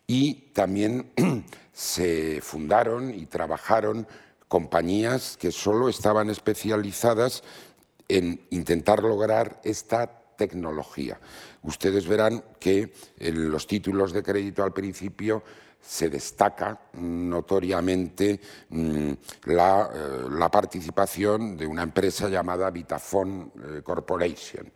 Y 0.07 0.35
también 0.53 1.11
se 1.73 2.41
fundaron 2.41 3.13
y 3.15 3.27
trabajaron 3.27 4.07
compañías 4.49 5.37
que 5.37 5.51
solo 5.51 5.89
estaban 5.89 6.31
especializadas 6.31 7.43
en 8.09 8.41
intentar 8.51 9.03
lograr 9.03 9.61
esta 9.65 10.07
tecnología. 10.37 11.19
Ustedes 11.63 12.07
verán 12.07 12.45
que 12.61 12.93
los 13.19 13.67
títulos 13.67 14.13
de 14.13 14.23
crédito 14.23 14.63
al 14.63 14.73
principio 14.73 15.43
se 15.87 16.11
destaca 16.11 16.79
notoriamente 16.95 18.41
mm, 18.71 19.13
la, 19.45 19.89
eh, 19.95 20.27
la, 20.31 20.51
participación 20.51 21.57
de 21.57 21.67
una 21.67 21.85
empresa 21.85 22.29
llamada 22.29 22.71
Vitafone 22.71 23.51
eh, 23.63 23.83
Corporation. 23.83 24.73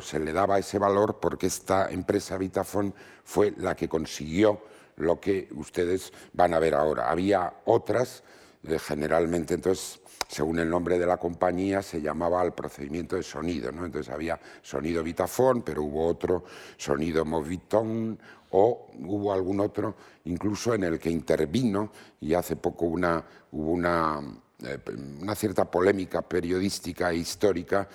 Se 0.00 0.18
le 0.18 0.32
daba 0.32 0.58
ese 0.58 0.78
valor 0.78 1.18
porque 1.20 1.48
esta 1.48 1.90
empresa 1.90 2.38
Vitafone 2.38 2.94
fue 3.24 3.52
la 3.58 3.74
que 3.76 3.88
consiguió 3.88 4.62
lo 4.96 5.20
que 5.20 5.48
ustedes 5.54 6.12
van 6.32 6.54
a 6.54 6.58
ver 6.58 6.74
ahora. 6.74 7.10
Había 7.10 7.52
otras, 7.66 8.22
eh, 8.62 8.78
generalmente 8.78 9.54
entonces 9.54 10.00
según 10.28 10.58
el 10.58 10.68
nombre 10.68 10.98
de 10.98 11.06
la 11.06 11.18
compañía, 11.18 11.82
se 11.82 12.00
llamaba 12.00 12.42
el 12.42 12.52
procedimiento 12.52 13.14
de 13.14 13.22
sonido. 13.22 13.70
¿no? 13.70 13.84
Entonces 13.84 14.12
había 14.12 14.40
sonido 14.62 15.02
Vitafone, 15.02 15.62
pero 15.64 15.82
hubo 15.82 16.06
otro 16.06 16.44
sonido 16.76 17.24
Moviton 17.24 18.18
o 18.56 18.86
hubo 19.00 19.32
algún 19.32 19.58
otro 19.58 19.96
incluso 20.26 20.74
en 20.74 20.84
el 20.84 21.00
que 21.00 21.10
intervino, 21.10 21.90
y 22.20 22.34
hace 22.34 22.54
poco 22.54 22.86
hubo 22.86 23.72
una, 23.72 24.20
eh, 24.62 24.78
una 25.20 25.34
cierta 25.34 25.68
polémica 25.68 26.22
periodística 26.22 27.10
e 27.10 27.16
histórica, 27.16 27.88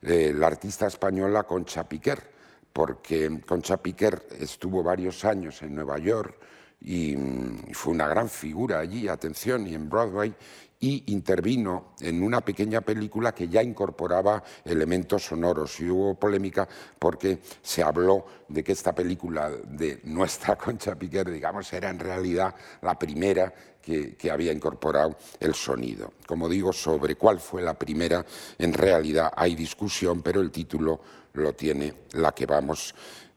eh, 0.00 0.32
la 0.34 0.46
artista 0.46 0.86
española 0.86 1.42
Concha 1.42 1.86
Piquer, 1.86 2.32
porque 2.72 3.42
Concha 3.46 3.76
Piquer 3.76 4.26
estuvo 4.40 4.82
varios 4.82 5.22
años 5.26 5.60
en 5.60 5.74
Nueva 5.74 5.98
York, 5.98 6.34
y 6.80 7.14
mm, 7.14 7.72
fue 7.72 7.92
una 7.92 8.08
gran 8.08 8.30
figura 8.30 8.78
allí, 8.78 9.08
atención, 9.08 9.66
y 9.66 9.74
en 9.74 9.88
Broadway, 9.90 10.34
y 10.80 11.12
intervino 11.12 11.94
en 12.00 12.22
una 12.22 12.42
pequeña 12.42 12.80
película 12.80 13.34
que 13.34 13.48
ya 13.48 13.62
incorporaba 13.62 14.42
elementos 14.64 15.24
sonoros. 15.24 15.80
Y 15.80 15.88
hubo 15.88 16.14
polémica 16.14 16.68
porque 16.98 17.40
se 17.62 17.82
habló 17.82 18.26
de 18.48 18.62
que 18.62 18.72
esta 18.72 18.94
película 18.94 19.50
de 19.50 20.00
nuestra 20.04 20.56
Concha 20.56 20.94
Piquer, 20.94 21.30
digamos, 21.30 21.72
era 21.72 21.88
en 21.88 21.98
realidad 21.98 22.54
la 22.82 22.98
primera 22.98 23.52
que, 23.80 24.30
había 24.30 24.52
incorporado 24.52 25.16
el 25.38 25.54
sonido. 25.54 26.12
Como 26.26 26.48
digo, 26.48 26.72
sobre 26.72 27.14
cuál 27.14 27.38
fue 27.38 27.62
la 27.62 27.74
primera, 27.74 28.26
en 28.58 28.72
realidad 28.72 29.32
hay 29.36 29.54
discusión, 29.54 30.22
pero 30.22 30.40
el 30.40 30.50
título 30.50 31.00
lo 31.34 31.54
tiene 31.54 31.94
la 32.12 32.32
que 32.32 32.46
vamos, 32.46 32.94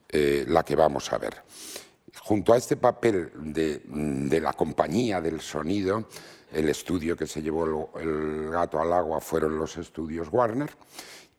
eh, 0.08 0.44
la 0.48 0.64
que 0.64 0.74
vamos 0.74 1.12
a 1.12 1.18
ver. 1.18 1.42
Junto 2.22 2.52
a 2.52 2.56
este 2.56 2.76
papel 2.76 3.30
de 3.36 4.40
la 4.40 4.52
compañía 4.52 5.20
del 5.20 5.40
sonido, 5.40 6.08
el 6.52 6.68
estudio 6.68 7.16
que 7.16 7.26
se 7.26 7.42
llevó 7.42 7.90
el 7.98 8.50
gato 8.50 8.80
al 8.80 8.92
agua 8.92 9.20
fueron 9.20 9.58
los 9.58 9.76
estudios 9.76 10.28
Warner 10.30 10.70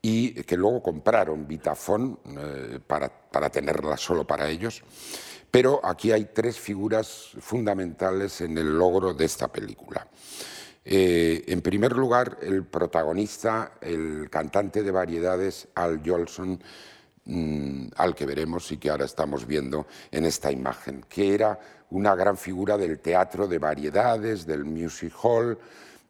y 0.00 0.42
que 0.42 0.56
luego 0.56 0.82
compraron 0.82 1.46
Vitafone 1.46 2.16
eh, 2.36 2.80
para, 2.84 3.08
para 3.08 3.50
tenerla 3.50 3.96
solo 3.96 4.26
para 4.26 4.48
ellos. 4.48 4.82
Pero 5.50 5.80
aquí 5.84 6.10
hay 6.10 6.30
tres 6.34 6.58
figuras 6.58 7.32
fundamentales 7.38 8.40
en 8.40 8.56
el 8.58 8.76
logro 8.76 9.14
de 9.14 9.26
esta 9.26 9.48
película. 9.48 10.08
Eh, 10.84 11.44
en 11.46 11.60
primer 11.60 11.92
lugar, 11.92 12.38
el 12.42 12.64
protagonista, 12.64 13.74
el 13.80 14.28
cantante 14.30 14.82
de 14.82 14.90
variedades 14.90 15.68
Al 15.74 16.02
Jolson, 16.04 16.60
mm, 17.24 17.88
al 17.96 18.14
que 18.14 18.26
veremos 18.26 18.72
y 18.72 18.78
que 18.78 18.90
ahora 18.90 19.04
estamos 19.04 19.46
viendo 19.46 19.86
en 20.10 20.24
esta 20.24 20.50
imagen, 20.50 21.04
que 21.08 21.34
era 21.34 21.60
una 21.92 22.14
gran 22.14 22.36
figura 22.36 22.76
del 22.76 22.98
teatro 22.98 23.46
de 23.46 23.58
variedades, 23.58 24.46
del 24.46 24.64
music 24.64 25.12
hall, 25.22 25.58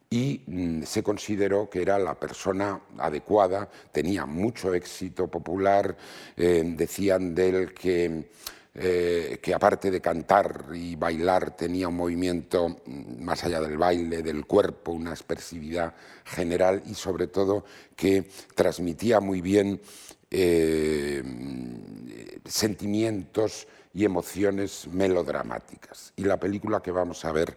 y 0.09 0.41
mm, 0.45 0.83
se 0.83 1.01
consideró 1.01 1.69
que 1.69 1.81
era 1.81 1.97
la 1.97 2.13
persona 2.13 2.79
adecuada, 2.99 3.67
tenía 3.91 4.25
mucho 4.25 4.73
éxito 4.73 5.27
popular, 5.27 5.97
eh, 6.37 6.63
decían 6.77 7.33
de 7.33 7.49
él 7.49 7.73
que, 7.73 8.29
eh, 8.75 9.39
que 9.41 9.53
aparte 9.53 9.89
de 9.89 10.01
cantar 10.01 10.65
y 10.73 10.95
bailar 10.95 11.57
tenía 11.57 11.87
un 11.87 11.95
movimiento 11.95 12.69
mm, 12.85 13.23
más 13.23 13.43
allá 13.43 13.59
del 13.59 13.77
baile, 13.77 14.21
del 14.21 14.45
cuerpo, 14.45 14.91
una 14.91 15.11
expresividad 15.11 15.95
general 16.23 16.83
y 16.85 16.93
sobre 16.93 17.27
todo 17.27 17.65
que 17.95 18.29
transmitía 18.55 19.19
muy 19.19 19.41
bien 19.41 19.81
eh, 20.29 21.23
mm, 21.25 22.47
sentimientos, 22.47 23.67
y 23.93 24.05
emociones 24.05 24.87
melodramáticas. 24.91 26.13
Y 26.15 26.23
la 26.23 26.37
película 26.37 26.81
que 26.81 26.91
vamos 26.91 27.23
a 27.25 27.31
ver 27.31 27.55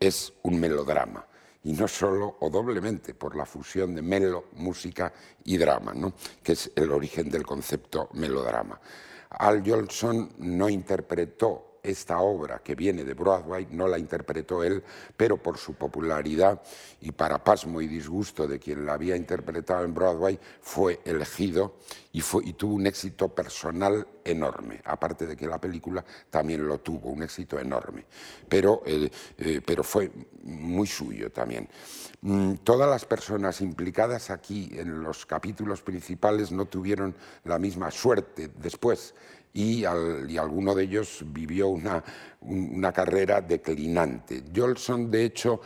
es 0.00 0.32
un 0.42 0.58
melodrama. 0.58 1.26
Y 1.62 1.72
no 1.72 1.88
solo 1.88 2.36
o 2.40 2.50
doblemente 2.50 3.14
por 3.14 3.34
la 3.34 3.46
fusión 3.46 3.94
de 3.94 4.02
melo, 4.02 4.46
música 4.52 5.12
y 5.44 5.56
drama, 5.56 5.94
¿no? 5.94 6.12
que 6.42 6.52
es 6.52 6.70
el 6.76 6.92
origen 6.92 7.28
del 7.28 7.44
concepto 7.44 8.08
melodrama. 8.12 8.80
Al 9.30 9.68
Jolson 9.68 10.32
no 10.38 10.68
interpretó 10.68 11.66
esta 11.86 12.18
obra 12.18 12.60
que 12.62 12.74
viene 12.74 13.04
de 13.04 13.14
Broadway 13.14 13.68
no 13.70 13.86
la 13.86 13.98
interpretó 13.98 14.62
él, 14.64 14.82
pero 15.16 15.36
por 15.36 15.56
su 15.56 15.74
popularidad 15.74 16.60
y 17.00 17.12
para 17.12 17.42
pasmo 17.42 17.80
y 17.80 17.86
disgusto 17.86 18.46
de 18.46 18.58
quien 18.58 18.84
la 18.84 18.94
había 18.94 19.16
interpretado 19.16 19.84
en 19.84 19.94
Broadway, 19.94 20.38
fue 20.60 21.00
elegido 21.04 21.76
y, 22.12 22.22
tuvo 22.22 22.74
un 22.74 22.86
éxito 22.86 23.28
personal 23.28 24.06
enorme, 24.26 24.80
aparte 24.84 25.26
de 25.26 25.36
que 25.36 25.46
la 25.46 25.60
película 25.60 26.04
también 26.30 26.66
lo 26.66 26.78
tuvo, 26.78 27.10
un 27.10 27.22
éxito 27.22 27.58
enorme, 27.58 28.04
pero, 28.48 28.82
eh, 28.84 29.10
eh, 29.38 29.60
pero 29.64 29.82
fue 29.82 30.10
muy 30.42 30.86
suyo 30.86 31.30
también. 31.30 31.68
Mm, 32.22 32.54
todas 32.64 32.88
las 32.88 33.04
personas 33.04 33.60
implicadas 33.60 34.30
aquí 34.30 34.70
en 34.72 35.02
los 35.02 35.26
capítulos 35.26 35.82
principales 35.82 36.50
no 36.52 36.66
tuvieron 36.66 37.14
la 37.44 37.58
misma 37.58 37.90
suerte 37.90 38.50
después 38.56 39.14
y, 39.56 39.84
alguno 39.84 40.74
de 40.74 40.84
ellos 40.84 41.24
vivió 41.28 41.68
una, 41.68 42.04
una 42.42 42.92
carrera 42.92 43.40
declinante. 43.40 44.44
Jolson, 44.54 45.10
de 45.10 45.24
hecho, 45.24 45.60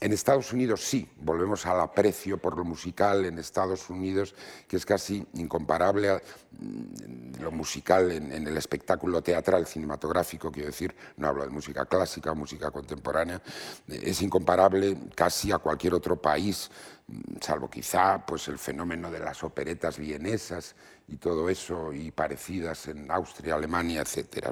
en 0.00 0.12
Estados 0.12 0.52
Unidos 0.54 0.82
sí, 0.82 1.06
volvemos 1.18 1.66
al 1.66 1.78
aprecio 1.78 2.38
por 2.38 2.56
lo 2.56 2.64
musical 2.64 3.26
en 3.26 3.38
Estados 3.38 3.90
Unidos, 3.90 4.34
que 4.66 4.78
es 4.78 4.86
casi 4.86 5.26
incomparable 5.34 6.08
a 6.08 6.22
mm, 6.58 7.42
lo 7.42 7.50
musical 7.50 8.10
en, 8.10 8.32
el 8.32 8.56
espectáculo 8.56 9.20
teatral 9.20 9.66
cinematográfico, 9.66 10.50
quiero 10.50 10.68
decir, 10.68 10.94
no 11.18 11.28
hablo 11.28 11.44
de 11.44 11.50
música 11.50 11.84
clásica, 11.84 12.32
música 12.32 12.70
contemporánea, 12.70 13.42
es 13.88 14.22
incomparable 14.22 14.96
casi 15.14 15.52
a 15.52 15.58
cualquier 15.58 15.92
otro 15.92 16.16
país, 16.16 16.70
mm, 17.06 17.36
salvo 17.42 17.68
quizá 17.68 18.24
pues, 18.24 18.48
el 18.48 18.58
fenómeno 18.58 19.10
de 19.10 19.18
las 19.18 19.44
operetas 19.44 19.98
vienesas 19.98 20.76
y 21.08 21.16
todo 21.16 21.50
eso, 21.50 21.92
y 21.92 22.10
parecidas 22.10 22.88
en 22.88 23.10
Austria, 23.10 23.54
Alemania, 23.56 24.00
etc. 24.00 24.48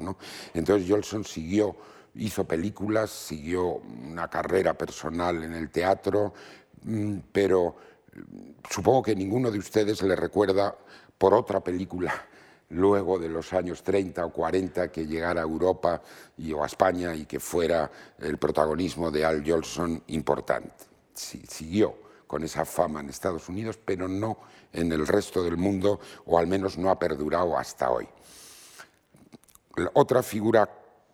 Entonces 0.53 0.87
Jolson 0.87 1.23
siguió, 1.23 1.75
hizo 2.19 2.45
películas, 2.45 3.09
siguió 3.09 3.81
una 4.07 4.29
carrera 4.29 4.73
personal 4.73 5.43
en 5.43 5.53
el 5.53 5.69
teatro, 5.69 6.33
mm, 6.83 7.17
pero 7.31 7.75
mm, 8.13 8.51
supongo 8.69 9.03
que 9.03 9.15
ninguno 9.15 9.49
de 9.51 9.59
ustedes 9.59 10.01
le 10.01 10.15
recuerda 10.15 10.75
por 11.17 11.33
otra 11.33 11.61
película 11.61 12.13
luego 12.69 13.17
de 13.17 13.29
los 13.29 13.51
años 13.53 13.83
30 13.83 14.25
o 14.25 14.31
40 14.31 14.91
que 14.91 15.07
llegara 15.07 15.41
a 15.41 15.43
Europa 15.43 16.01
y, 16.37 16.53
o 16.53 16.63
a 16.63 16.67
España 16.67 17.15
y 17.15 17.25
que 17.25 17.39
fuera 17.39 17.89
el 18.19 18.37
protagonismo 18.37 19.09
de 19.09 19.25
Al 19.25 19.43
Jolson 19.45 20.03
importante. 20.07 20.85
siguió 21.13 21.95
con 22.27 22.43
esa 22.43 22.63
fama 22.63 22.99
en 22.99 23.09
Estados 23.09 23.49
Unidos, 23.49 23.79
pero 23.83 24.07
no 24.07 24.37
en 24.71 24.91
el 24.91 25.07
resto 25.07 25.43
del 25.43 25.57
mundo, 25.57 25.99
o 26.27 26.37
al 26.37 26.45
menos 26.45 26.77
no 26.77 26.91
ha 26.91 26.99
perdurado 26.99 27.57
hasta 27.57 27.89
hoy. 27.89 28.07
otra 29.93 30.21
figura 30.21 30.69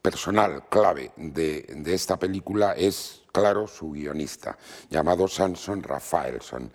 personal 0.05 0.69
clave 0.69 1.11
de, 1.17 1.65
esta 1.87 2.17
película 2.17 2.73
es, 2.73 3.23
claro, 3.31 3.67
su 3.67 3.91
guionista, 3.91 4.55
llamado 4.87 5.27
Samson 5.27 5.81
Rafaelson, 5.81 6.71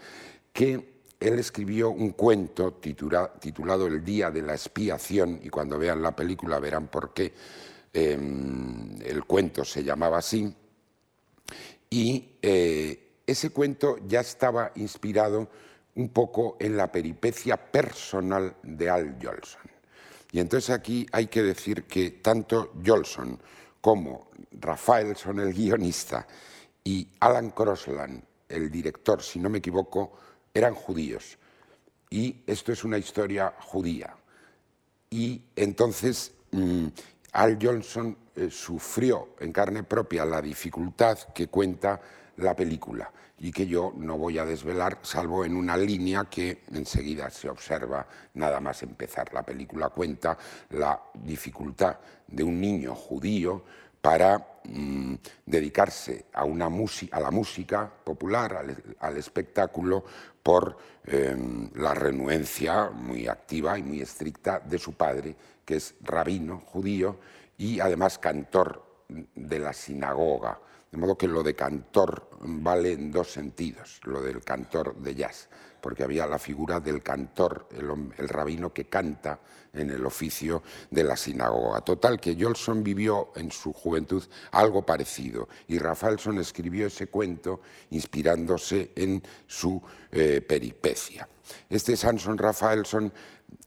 que 0.52 1.02
él 1.20 1.38
escribió 1.38 1.90
un 1.90 2.10
cuento 2.10 2.72
titulado 2.72 3.86
El 3.86 4.04
Día 4.04 4.32
de 4.32 4.42
la 4.42 4.54
Expiación, 4.54 5.38
y 5.44 5.48
cuando 5.48 5.78
vean 5.78 6.02
la 6.02 6.16
película 6.16 6.58
verán 6.58 6.88
por 6.88 7.14
qué 7.14 7.32
em, 7.92 9.00
el 9.02 9.24
cuento 9.24 9.64
se 9.64 9.84
llamaba 9.84 10.18
así, 10.18 10.52
y 11.88 12.36
eh, 12.42 13.20
ese 13.26 13.50
cuento 13.50 13.98
ya 14.08 14.20
estaba 14.20 14.72
inspirado 14.74 15.48
un 15.94 16.08
poco 16.08 16.56
en 16.58 16.76
la 16.76 16.90
peripecia 16.90 17.56
personal 17.56 18.56
de 18.64 18.90
Al 18.90 19.18
Jolson. 19.22 19.69
Y 20.32 20.40
entonces 20.40 20.70
aquí 20.70 21.06
hay 21.12 21.26
que 21.26 21.42
decir 21.42 21.84
que 21.84 22.10
tanto 22.10 22.72
Jolson 22.84 23.38
como 23.80 24.30
Rafaelson, 24.52 25.40
el 25.40 25.52
guionista, 25.52 26.26
y 26.84 27.08
Alan 27.20 27.50
Crosland, 27.50 28.22
el 28.48 28.70
director, 28.70 29.22
si 29.22 29.38
no 29.38 29.48
me 29.48 29.58
equivoco, 29.58 30.12
eran 30.52 30.74
judíos. 30.74 31.38
Y 32.08 32.42
esto 32.46 32.72
es 32.72 32.84
una 32.84 32.98
historia 32.98 33.54
judía. 33.60 34.14
Y 35.10 35.42
entonces 35.56 36.32
mm, 36.50 36.86
Al 37.32 37.58
Johnson 37.60 38.16
eh, 38.34 38.48
sufrió 38.50 39.30
en 39.40 39.52
carne 39.52 39.82
propia 39.82 40.24
la 40.24 40.40
dificultad 40.40 41.18
que 41.34 41.48
cuenta 41.48 42.00
la 42.42 42.54
película 42.54 43.10
y 43.40 43.50
que 43.50 43.66
yo 43.66 43.94
no 43.96 44.18
voy 44.18 44.38
a 44.38 44.44
desvelar, 44.44 44.98
salvo 45.02 45.44
en 45.44 45.56
una 45.56 45.76
línea 45.76 46.26
que 46.26 46.62
enseguida 46.72 47.30
se 47.30 47.48
observa 47.48 48.06
nada 48.34 48.60
más 48.60 48.82
empezar. 48.82 49.32
La 49.32 49.42
película 49.42 49.88
cuenta 49.88 50.36
la 50.70 51.00
dificultad 51.14 51.96
de 52.26 52.42
un 52.42 52.60
niño 52.60 52.94
judío 52.94 53.64
para 54.00 54.60
mm, 54.64 55.14
dedicarse 55.46 56.26
a, 56.34 56.44
una 56.44 56.66
a, 56.66 57.20
la 57.20 57.30
música 57.30 57.90
popular, 58.04 58.66
al, 58.98 59.16
espectáculo, 59.16 60.04
por 60.42 60.76
em, 61.04 61.70
la 61.76 61.94
renuencia 61.94 62.90
muy 62.90 63.26
activa 63.26 63.78
y 63.78 63.82
muy 63.82 64.02
estricta 64.02 64.60
de 64.60 64.78
su 64.78 64.92
padre, 64.92 65.34
que 65.64 65.76
es 65.76 65.94
rabino 66.02 66.60
judío 66.66 67.18
y 67.56 67.80
además 67.80 68.18
cantor 68.18 69.06
de 69.08 69.58
la 69.58 69.72
sinagoga 69.72 70.58
de 70.90 70.98
modo 70.98 71.16
que 71.16 71.28
lo 71.28 71.42
de 71.42 71.54
cantor 71.54 72.28
vale 72.40 72.92
en 72.92 73.12
dos 73.12 73.30
sentidos, 73.30 74.00
lo 74.04 74.22
del 74.22 74.42
cantor 74.42 74.96
de 74.96 75.14
jazz, 75.14 75.48
porque 75.80 76.02
había 76.02 76.26
la 76.26 76.38
figura 76.38 76.80
del 76.80 77.02
cantor, 77.02 77.68
el, 77.70 78.28
rabino 78.28 78.72
que 78.72 78.86
canta 78.86 79.38
en 79.72 79.90
el 79.90 80.04
oficio 80.04 80.62
de 80.90 81.04
la 81.04 81.16
sinagoga. 81.16 81.80
Total, 81.82 82.18
que 82.18 82.36
Jolson 82.38 82.82
vivió 82.82 83.30
en 83.36 83.52
su 83.52 83.72
juventud 83.72 84.22
algo 84.50 84.84
parecido 84.84 85.48
y 85.68 85.78
Rafaelson 85.78 86.38
escribió 86.38 86.88
ese 86.88 87.06
cuento 87.06 87.60
inspirándose 87.90 88.90
en 88.96 89.22
su 89.46 89.80
eh, 90.10 90.40
peripecia. 90.40 91.28
Este 91.68 91.96
Samson 91.96 92.36
Rafaelson 92.36 93.12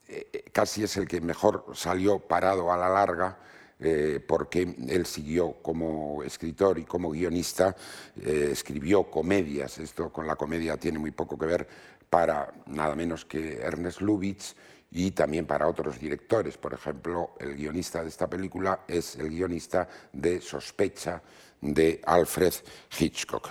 eh, 0.08 0.46
casi 0.52 0.84
es 0.84 0.98
el 0.98 1.08
que 1.08 1.22
mejor 1.22 1.66
salió 1.74 2.20
parado 2.20 2.72
a 2.72 2.78
la 2.78 2.90
larga 2.90 3.40
eh, 3.84 4.20
porque 4.26 4.76
él 4.88 5.06
siguió 5.06 5.54
como 5.62 6.24
escritor 6.24 6.80
y 6.80 6.86
como 6.86 7.12
guionista, 7.12 7.76
eh, 8.16 8.50
escribió 8.52 9.04
comedias, 9.10 9.78
esto 9.78 10.12
con 10.12 10.26
la 10.28 10.36
comedia 10.36 10.78
tiene 10.78 11.00
muy 11.00 11.12
poco 11.12 11.38
que 11.38 11.46
ver, 11.46 11.68
para 12.10 12.54
nada 12.68 12.96
menos 12.96 13.26
que 13.26 13.60
Ernest 13.60 14.02
Lubitsch 14.02 14.56
y 14.92 15.12
también 15.12 15.46
para 15.46 15.68
otros 15.68 16.00
directores. 16.00 16.58
Por 16.58 16.74
ejemplo, 16.74 17.32
el 17.40 17.56
guionista 17.56 18.04
de 18.04 18.10
esta 18.10 18.30
película 18.30 18.82
es 18.88 19.16
el 19.16 19.30
guionista 19.30 19.88
de 20.12 20.40
Sospecha 20.40 21.22
de 21.60 22.02
Alfred 22.06 22.54
Hitchcock. 23.00 23.50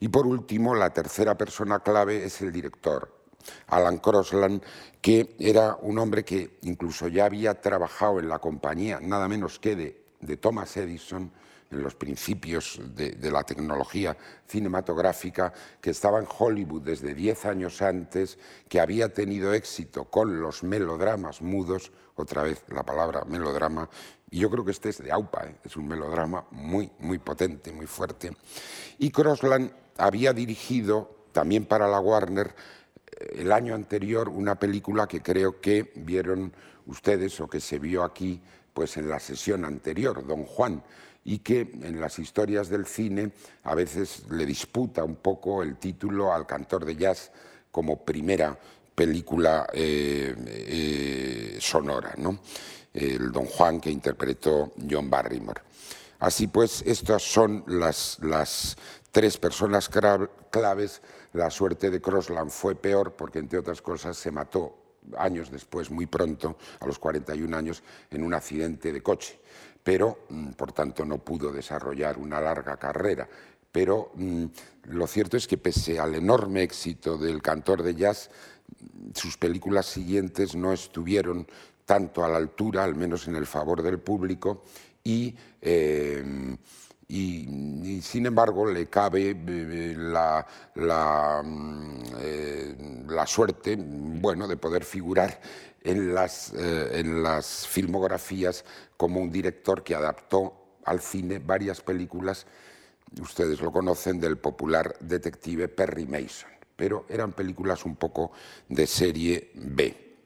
Y 0.00 0.08
por 0.08 0.26
último, 0.26 0.74
la 0.74 0.90
tercera 0.90 1.36
persona 1.36 1.80
clave 1.80 2.24
es 2.24 2.40
el 2.42 2.52
director, 2.52 3.12
Alan 3.68 3.98
Crosland, 3.98 4.62
que 5.00 5.36
era 5.38 5.76
un 5.82 5.98
hombre 5.98 6.24
que 6.24 6.58
incluso 6.62 7.08
ya 7.08 7.26
había 7.26 7.60
trabajado 7.60 8.18
en 8.20 8.28
la 8.28 8.38
compañía, 8.38 9.00
nada 9.00 9.28
menos 9.28 9.58
que 9.58 9.76
de, 9.76 10.36
Thomas 10.38 10.76
Edison, 10.76 11.30
en 11.70 11.82
los 11.82 11.94
principios 11.94 12.80
de, 12.94 13.30
la 13.30 13.42
tecnología 13.42 14.16
cinematográfica, 14.46 15.52
que 15.80 15.90
estaba 15.90 16.18
en 16.20 16.26
Hollywood 16.26 16.82
desde 16.82 17.14
diez 17.14 17.44
años 17.44 17.82
antes, 17.82 18.38
que 18.68 18.80
había 18.80 19.12
tenido 19.12 19.52
éxito 19.52 20.04
con 20.04 20.40
los 20.40 20.62
melodramas 20.62 21.42
mudos, 21.42 21.92
otra 22.14 22.42
vez 22.42 22.62
la 22.68 22.84
palabra 22.84 23.24
melodrama, 23.24 23.88
y 24.30 24.40
yo 24.40 24.50
creo 24.50 24.64
que 24.64 24.70
este 24.70 24.88
es 24.88 24.98
de 24.98 25.12
AUPA, 25.12 25.46
¿eh? 25.46 25.56
es 25.64 25.76
un 25.76 25.86
melodrama 25.86 26.44
muy, 26.50 26.90
muy 26.98 27.18
potente, 27.18 27.72
muy 27.72 27.86
fuerte. 27.86 28.36
Y 28.98 29.10
Crosland 29.10 29.70
había 29.96 30.32
dirigido, 30.32 31.26
también 31.32 31.66
para 31.66 31.86
la 31.86 32.00
Warner, 32.00 32.54
el 33.34 33.52
año 33.52 33.74
anterior 33.74 34.28
una 34.28 34.54
película 34.56 35.06
que 35.06 35.20
creo 35.20 35.60
que 35.60 35.92
vieron 35.96 36.52
ustedes 36.86 37.40
o 37.40 37.48
que 37.48 37.60
se 37.60 37.78
vio 37.78 38.02
aquí 38.02 38.40
pues 38.72 38.96
en 38.96 39.08
la 39.08 39.20
sesión 39.20 39.64
anterior, 39.64 40.26
Don 40.26 40.44
Juan, 40.44 40.82
y 41.24 41.38
que 41.38 41.60
en 41.60 42.00
las 42.00 42.18
historias 42.18 42.68
del 42.68 42.86
cine 42.86 43.32
a 43.62 43.74
veces 43.74 44.24
le 44.30 44.44
disputa 44.44 45.04
un 45.04 45.16
poco 45.16 45.62
el 45.62 45.76
título 45.76 46.32
al 46.32 46.46
cantor 46.46 46.84
de 46.84 46.96
jazz 46.96 47.30
como 47.70 48.04
primera 48.04 48.58
película 48.94 49.66
eh, 49.72 50.34
eh, 50.46 51.56
sonora, 51.60 52.14
¿no? 52.18 52.40
el 52.92 53.32
Don 53.32 53.46
Juan 53.46 53.80
que 53.80 53.90
interpretó 53.90 54.72
John 54.88 55.10
Barrymore. 55.10 55.62
Así 56.24 56.46
pues, 56.46 56.82
estas 56.86 57.22
son 57.22 57.64
las, 57.66 58.78
tres 59.12 59.36
personas 59.36 59.90
claves 59.90 61.02
la 61.34 61.50
suerte 61.50 61.90
de 61.90 62.00
Crossland 62.00 62.50
fue 62.50 62.76
peor 62.76 63.12
porque, 63.12 63.40
entre 63.40 63.58
otras 63.58 63.82
cosas, 63.82 64.16
se 64.16 64.30
mató 64.30 64.74
años 65.18 65.50
después, 65.50 65.90
muy 65.90 66.06
pronto, 66.06 66.56
a 66.80 66.86
los 66.86 66.98
41 66.98 67.54
años, 67.54 67.82
en 68.10 68.22
un 68.22 68.32
accidente 68.32 68.90
de 68.90 69.02
coche. 69.02 69.38
Pero, 69.82 70.20
mm, 70.30 70.52
por 70.52 70.72
tanto, 70.72 71.04
no 71.04 71.18
pudo 71.18 71.52
desarrollar 71.52 72.16
una 72.16 72.40
larga 72.40 72.78
carrera. 72.78 73.28
Pero 73.70 74.12
mm, 74.14 74.44
lo 74.92 75.06
cierto 75.06 75.36
es 75.36 75.46
que, 75.46 75.58
pese 75.58 75.98
al 75.98 76.14
enorme 76.14 76.62
éxito 76.62 77.18
del 77.18 77.42
cantor 77.42 77.82
de 77.82 77.96
jazz, 77.96 78.30
sus 79.14 79.36
películas 79.36 79.84
siguientes 79.84 80.56
no 80.56 80.72
estuvieron 80.72 81.46
tanto 81.84 82.24
a 82.24 82.30
la 82.30 82.38
altura, 82.38 82.82
al 82.82 82.94
menos 82.94 83.28
en 83.28 83.36
el 83.36 83.44
favor 83.44 83.82
del 83.82 83.98
público, 83.98 84.62
y 85.04 85.34
eh, 85.60 86.56
y, 87.08 88.00
sin 88.02 88.26
embargo 88.26 88.66
le 88.66 88.86
cabe 88.86 89.30
eh, 89.30 89.94
la, 89.96 90.46
mm, 91.44 92.02
eh, 92.18 93.04
la, 93.08 93.26
suerte 93.26 93.76
bueno, 93.78 94.48
de 94.48 94.56
poder 94.56 94.84
figurar 94.84 95.40
en 95.82 96.14
las, 96.14 96.52
eh, 96.54 96.98
en 97.00 97.22
las 97.22 97.66
filmografías 97.66 98.64
como 98.96 99.20
un 99.20 99.30
director 99.30 99.82
que 99.82 99.94
adaptó 99.94 100.54
al 100.84 101.00
cine 101.00 101.38
varias 101.38 101.80
películas, 101.80 102.46
ustedes 103.20 103.60
lo 103.60 103.70
conocen, 103.70 104.20
del 104.20 104.38
popular 104.38 104.96
detective 105.00 105.68
Perry 105.68 106.06
Mason, 106.06 106.50
pero 106.74 107.06
eran 107.08 107.32
películas 107.32 107.84
un 107.84 107.96
poco 107.96 108.32
de 108.68 108.86
serie 108.86 109.50
B. 109.54 110.16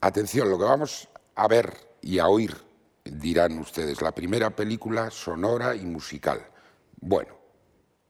Atención, 0.00 0.48
lo 0.50 0.58
que 0.58 0.64
vamos 0.64 1.08
a 1.34 1.48
ver 1.48 1.72
y 2.02 2.18
a 2.18 2.28
oír 2.28 2.67
dirán 3.12 3.58
ustedes, 3.58 4.00
la 4.02 4.12
primera 4.12 4.50
película 4.50 5.10
sonora 5.10 5.74
y 5.74 5.84
musical. 5.84 6.46
Bueno, 7.00 7.34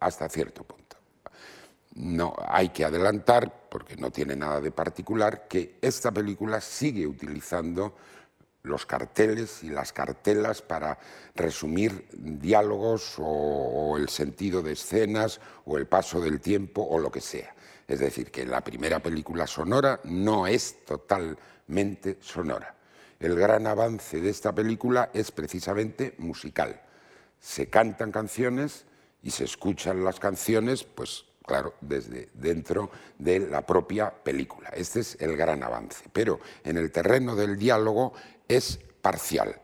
hasta 0.01 0.29
cierto 0.29 0.65
punto. 0.65 0.97
No 1.95 2.35
hay 2.47 2.69
que 2.69 2.85
adelantar, 2.85 3.69
porque 3.69 3.97
no 3.97 4.11
tiene 4.11 4.37
nada 4.37 4.61
de 4.61 4.71
particular, 4.71 5.49
que 5.49 5.79
esta 5.83 6.13
película 6.13 6.61
sigue 6.61 7.07
utilizando 7.07 7.97
los 8.63 8.87
carteles 8.87 9.65
y 9.65 9.71
las 9.71 9.93
cartelas 9.93 10.63
para 10.63 10.99
resumir 11.35 12.07
diálogos 12.13 13.15
o, 13.19 13.97
el 13.97 14.09
sentido 14.09 14.63
de 14.63 14.73
escenas 14.73 15.41
o 15.65 15.79
el 15.79 15.87
paso 15.87 16.21
del 16.21 16.41
tiempo 16.41 16.83
o 16.83 16.99
lo 16.99 17.11
que 17.11 17.21
sea. 17.21 17.55
Es 17.87 18.01
decir, 18.01 18.31
que 18.31 18.45
la 18.45 18.61
primera 18.63 19.01
película 19.01 19.47
sonora 19.47 20.01
no 20.05 20.47
es 20.47 20.85
totalmente 20.85 22.19
sonora 22.21 22.78
el 23.21 23.35
gran 23.37 23.67
avance 23.67 24.21
de 24.21 24.31
esta 24.31 24.55
película 24.55 25.11
es 25.13 25.31
precisamente 25.31 26.15
musical. 26.19 26.81
Se 27.41 27.69
cantan 27.69 28.13
canciones 28.13 28.87
y 29.23 29.31
se 29.31 29.45
escuchan 29.45 30.05
las 30.05 30.21
canciones, 30.21 30.85
pues 30.85 31.25
claro, 31.45 31.75
desde 31.81 32.29
dentro 32.35 32.91
de 33.19 33.41
la 33.41 33.63
propia 33.67 34.11
película. 34.11 34.69
Este 34.71 35.01
es 35.01 35.17
el 35.21 35.37
gran 35.37 35.63
avance. 35.63 36.05
Pero 36.13 36.39
en 36.63 36.77
el 36.77 36.93
terreno 36.93 37.35
del 37.35 37.59
diálogo 37.59 38.13
es 38.47 38.79
parcial. 39.01 39.61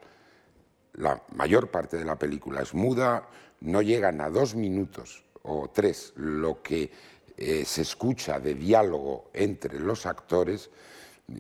La 0.95 1.23
mayor 1.35 1.71
parte 1.71 1.97
de 1.97 2.05
la 2.05 2.19
película 2.19 2.63
es 2.63 2.75
muda, 2.75 3.29
no 3.61 3.83
llegan 3.83 4.21
a 4.21 4.31
dos 4.31 4.55
minutos 4.55 5.25
o 5.43 5.71
tres 5.71 6.13
lo 6.17 6.63
que 6.63 6.91
eh, 7.37 7.65
se 7.65 7.83
escucha 7.83 8.41
de 8.41 8.55
diálogo 8.55 9.31
entre 9.33 9.79
los 9.79 10.07
actores 10.07 10.71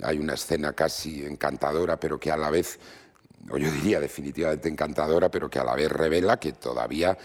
hay 0.02 0.18
una 0.18 0.34
escena 0.34 0.72
casi 0.72 1.24
encantadora, 1.24 1.98
pero 1.98 2.18
que 2.18 2.30
a 2.30 2.36
la 2.36 2.50
vez, 2.50 2.78
o 3.50 3.58
yo 3.58 3.70
diría 3.70 4.00
definitivamente 4.00 4.68
encantadora, 4.68 5.30
pero 5.30 5.50
que 5.50 5.58
a 5.58 5.64
la 5.64 5.74
vez 5.74 5.90
revela 5.90 6.38
que 6.38 6.52
todavía 6.52 7.16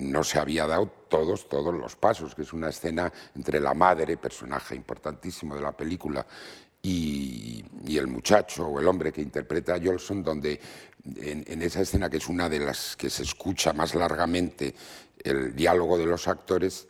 no 0.00 0.24
se 0.24 0.38
había 0.38 0.66
dado 0.66 0.86
todos, 1.08 1.48
todos 1.48 1.74
los 1.74 1.96
pasos, 1.96 2.34
que 2.34 2.42
es 2.42 2.52
una 2.52 2.70
escena 2.70 3.12
entre 3.34 3.60
la 3.60 3.74
madre, 3.74 4.16
personaje 4.16 4.74
importantísimo 4.74 5.54
de 5.54 5.62
la 5.62 5.72
película, 5.72 6.26
y, 6.82 7.64
el 7.96 8.06
muchacho 8.06 8.66
o 8.66 8.80
el 8.80 8.86
hombre 8.86 9.12
que 9.12 9.22
interpreta 9.22 9.74
a 9.74 9.80
Jolson, 9.82 10.22
donde 10.22 10.60
en, 11.16 11.62
esa 11.62 11.80
escena, 11.80 12.10
que 12.10 12.18
es 12.18 12.28
una 12.28 12.48
de 12.48 12.60
las 12.60 12.96
que 12.96 13.10
se 13.10 13.22
escucha 13.22 13.72
más 13.72 13.94
largamente 13.94 14.74
el 15.24 15.54
diálogo 15.54 15.98
de 15.98 16.06
los 16.06 16.28
actores, 16.28 16.86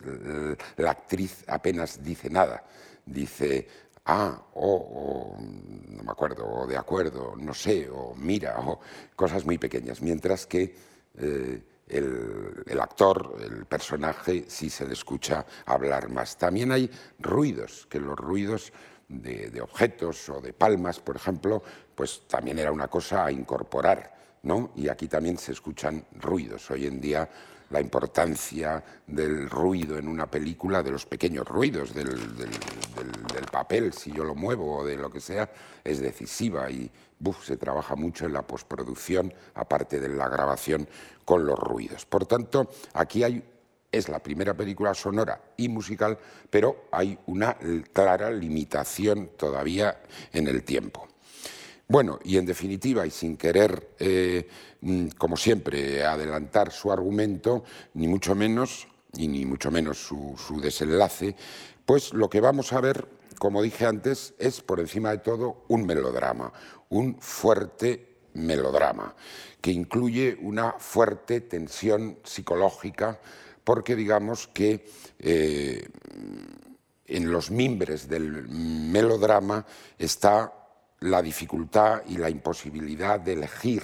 la 0.75 0.91
actriz 0.91 1.43
apenas 1.47 2.03
dice 2.03 2.29
nada. 2.29 2.63
Dice, 3.05 3.67
ah, 4.07 4.41
o, 4.55 5.35
no 5.37 6.03
me 6.03 6.11
acuerdo, 6.11 6.45
o 6.47 6.65
de 6.65 6.77
acuerdo, 6.77 7.35
no 7.37 7.53
sé, 7.53 7.89
o 7.89 8.15
mira, 8.15 8.59
o 8.59 8.79
cosas 9.15 9.45
muy 9.45 9.57
pequeñas, 9.57 10.01
mientras 10.01 10.47
que 10.47 10.73
eh, 11.17 11.61
el, 11.89 12.79
actor, 12.79 13.37
el 13.41 13.65
personaje, 13.65 14.45
sí 14.47 14.69
se 14.69 14.85
le 14.85 14.93
escucha 14.93 15.45
hablar 15.65 16.09
más. 16.09 16.37
También 16.37 16.71
hay 16.71 16.89
ruidos, 17.19 17.87
que 17.89 17.99
los 17.99 18.17
ruidos 18.17 18.73
de, 19.07 19.61
objetos 19.61 20.29
o 20.29 20.41
de 20.41 20.53
palmas, 20.53 20.99
por 20.99 21.15
ejemplo, 21.15 21.63
pues 21.95 22.23
también 22.27 22.59
era 22.59 22.71
una 22.71 22.87
cosa 22.87 23.25
a 23.25 23.31
incorporar, 23.31 24.15
¿no? 24.43 24.71
Y 24.75 24.89
aquí 24.89 25.07
también 25.07 25.37
se 25.37 25.51
escuchan 25.51 26.05
ruidos. 26.19 26.69
Hoy 26.71 26.87
en 26.87 26.99
día 26.99 27.29
la 27.69 27.81
importancia 27.81 28.83
del 29.05 29.49
ruido 29.49 29.97
en 29.97 30.07
una 30.07 30.27
película, 30.27 30.83
de 30.83 30.91
los 30.91 31.05
pequeños 31.05 31.47
ruidos 31.47 31.93
del, 31.93 32.07
papel, 33.51 33.93
si 33.93 34.11
yo 34.11 34.23
lo 34.23 34.35
muevo 34.35 34.77
o 34.77 34.85
de 34.85 34.97
lo 34.97 35.09
que 35.09 35.19
sea, 35.19 35.49
es 35.83 35.99
decisiva 35.99 36.69
y 36.69 36.91
se 37.41 37.57
trabaja 37.57 37.95
mucho 37.95 38.25
en 38.25 38.33
la 38.33 38.43
postproducción, 38.43 39.33
aparte 39.55 39.99
de 39.99 40.09
la 40.09 40.29
grabación, 40.29 40.87
con 41.25 41.45
los 41.45 41.57
ruidos. 41.57 42.05
Por 42.05 42.25
tanto, 42.25 42.69
aquí 42.93 43.23
hay 43.23 43.43
es 43.89 44.09
la 44.09 44.19
primera 44.19 44.53
película 44.53 44.93
sonora 44.93 45.41
y 45.55 45.69
musical, 45.69 46.17
pero 46.49 46.87
hay 46.91 47.17
una 47.25 47.57
clara 47.93 48.29
limitación 48.29 49.31
todavía 49.37 50.01
en 50.33 50.47
el 50.47 50.63
tiempo. 50.63 51.07
Bueno, 51.89 52.19
y 52.23 52.37
en 52.37 52.45
definitiva, 52.45 53.07
y 53.07 53.11
sin 53.11 53.37
querer, 53.37 53.95
eh, 53.99 54.45
mm, 54.81 55.07
como 55.17 55.37
siempre, 55.37 56.03
adelantar 56.03 56.71
su 56.71 56.91
argumento, 56.91 57.63
ni 57.93 58.07
mucho 58.09 58.35
menos, 58.35 58.87
y 59.15 59.29
ni 59.29 59.45
mucho 59.45 59.71
menos 59.71 59.97
su, 59.97 60.59
desenlace, 60.61 61.35
pues 61.85 62.13
lo 62.13 62.29
que 62.29 62.41
vamos 62.41 62.73
a 62.73 62.81
ver, 62.81 63.07
como 63.39 63.61
dije 63.61 63.85
antes, 63.85 64.33
es 64.37 64.59
por 64.59 64.81
encima 64.81 65.11
de 65.11 65.19
todo 65.19 65.63
un 65.69 65.85
melodrama, 65.85 66.51
un 66.89 67.21
fuerte 67.21 68.17
melodrama, 68.33 69.15
que 69.61 69.71
incluye 69.71 70.37
una 70.41 70.73
fuerte 70.73 71.39
tensión 71.39 72.19
psicológica, 72.25 73.21
porque 73.63 73.95
digamos 73.95 74.47
que 74.47 74.85
eh, 75.19 75.87
en 77.05 77.31
los 77.31 77.49
mimbres 77.49 78.09
del 78.09 78.47
melodrama 78.49 79.65
está 79.97 80.56
la 81.01 81.21
dificultad 81.21 82.01
y 82.07 82.17
la 82.17 82.29
imposibilidad 82.29 83.19
de 83.19 83.33
elegir, 83.33 83.83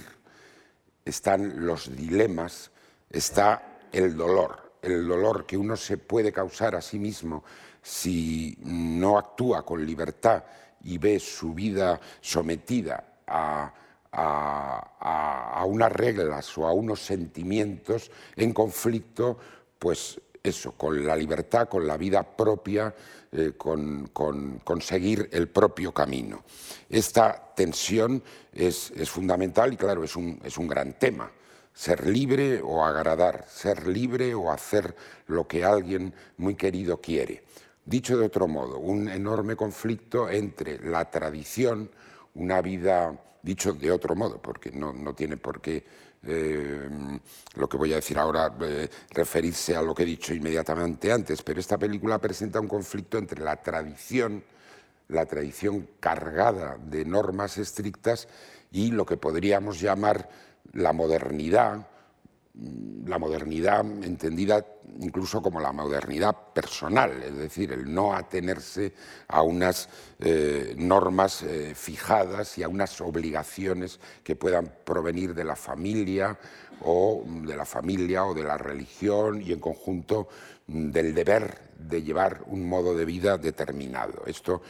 están 1.05 1.65
los 1.65 1.95
dilemas, 1.95 2.71
está 3.09 3.79
el 3.91 4.15
dolor, 4.15 4.73
el 4.81 5.07
dolor 5.07 5.45
que 5.45 5.57
uno 5.57 5.75
se 5.75 5.97
puede 5.97 6.31
causar 6.31 6.75
a 6.75 6.81
sí 6.81 6.97
mismo 6.97 7.43
si 7.81 8.57
no 8.61 9.17
actúa 9.17 9.65
con 9.65 9.85
libertad 9.85 10.43
y 10.81 10.97
ve 10.97 11.19
su 11.19 11.53
vida 11.53 11.99
sometida 12.21 13.19
a 13.27 13.73
unas 15.65 15.91
reglas 15.91 16.57
o 16.57 16.67
a 16.67 16.73
unos 16.73 17.01
sentimientos 17.01 18.11
en 18.35 18.53
conflicto 18.53 19.37
pues 19.79 20.19
eso, 20.43 20.73
con 20.73 21.05
la 21.05 21.15
libertad, 21.15 21.69
con 21.69 21.87
la 21.87 21.95
vida 21.95 22.21
propia, 22.21 22.93
eh, 23.31 23.53
con, 23.57 24.09
conseguir 24.63 25.29
el 25.31 25.47
propio 25.47 25.93
camino. 25.93 26.43
Esta 26.89 27.53
tensión 27.55 28.21
es, 28.51 28.91
fundamental 29.05 29.71
y 29.71 29.77
claro, 29.77 30.03
es 30.03 30.17
un, 30.17 30.39
es 30.43 30.57
un 30.57 30.67
gran 30.67 30.99
tema. 30.99 31.31
Ser 31.73 32.05
libre 32.05 32.61
o 32.61 32.83
agradar, 32.83 33.45
ser 33.47 33.87
libre 33.87 34.35
o 34.35 34.51
hacer 34.51 34.93
lo 35.27 35.47
que 35.47 35.63
alguien 35.63 36.13
muy 36.37 36.55
querido 36.55 36.99
quiere. 36.99 37.45
Dicho 37.85 38.17
de 38.17 38.25
otro 38.25 38.47
modo, 38.47 38.79
un 38.79 39.07
enorme 39.07 39.55
conflicto 39.55 40.29
entre 40.29 40.77
la 40.79 41.09
tradición, 41.09 41.89
una 42.35 42.61
vida, 42.61 43.17
dicho 43.41 43.73
de 43.73 43.91
otro 43.91 44.13
modo, 44.13 44.41
porque 44.41 44.71
no, 44.71 44.91
no 44.91 45.15
tiene 45.15 45.37
por 45.37 45.61
qué 45.61 45.83
eh, 46.25 46.89
lo 47.55 47.67
que 47.67 47.77
voy 47.77 47.91
a 47.91 47.97
decir 47.97 48.17
ahora 48.17 48.53
eh, 48.61 48.89
referirse 49.11 49.75
a 49.75 49.81
lo 49.81 49.93
que 49.93 50.03
he 50.03 50.05
dicho 50.05 50.33
inmediatamente 50.33 51.11
antes, 51.11 51.41
pero 51.41 51.59
esta 51.59 51.77
película 51.77 52.17
presenta 52.19 52.59
un 52.59 52.67
conflicto 52.67 53.17
entre 53.17 53.41
la 53.41 53.57
tradición, 53.57 54.43
la 55.09 55.25
tradición 55.25 55.89
cargada 55.99 56.77
de 56.77 57.03
normas 57.03 57.57
estrictas 57.57 58.27
y 58.71 58.91
lo 58.91 59.05
que 59.05 59.17
podríamos 59.17 59.79
llamar 59.81 60.29
la 60.71 60.93
modernidad, 60.93 61.87
la 63.05 63.17
modernidad 63.17 63.81
entendida 64.03 64.63
incluso 64.99 65.41
como 65.41 65.59
la 65.59 65.71
modernidad 65.71 66.35
personal, 66.53 67.23
es 67.23 67.35
decir, 67.35 67.71
el 67.71 67.91
no 67.91 68.13
atenerse 68.13 68.93
a 69.27 69.41
unas 69.41 69.89
eh, 70.19 70.75
normas 70.77 71.41
eh, 71.41 71.73
fijadas 71.75 72.57
y 72.57 72.63
a 72.63 72.67
unas 72.67 73.01
obligaciones 73.01 73.99
que 74.23 74.35
puedan 74.35 74.71
provenir 74.83 75.33
de 75.33 75.43
la 75.43 75.55
familia 75.55 76.37
o 76.81 77.23
de 77.25 77.55
la 77.55 77.65
familia 77.65 78.25
o 78.25 78.33
de 78.33 78.43
la 78.43 78.57
religión 78.57 79.41
y 79.41 79.51
en 79.51 79.59
conjunto 79.59 80.27
mm, 80.67 80.91
del 80.91 81.15
deber 81.15 81.73
de 81.79 82.03
llevar 82.03 82.43
un 82.47 82.67
modo 82.67 82.95
de 82.95 83.05
vida 83.05 83.37
determinado. 83.37 84.23
Esto 84.27 84.61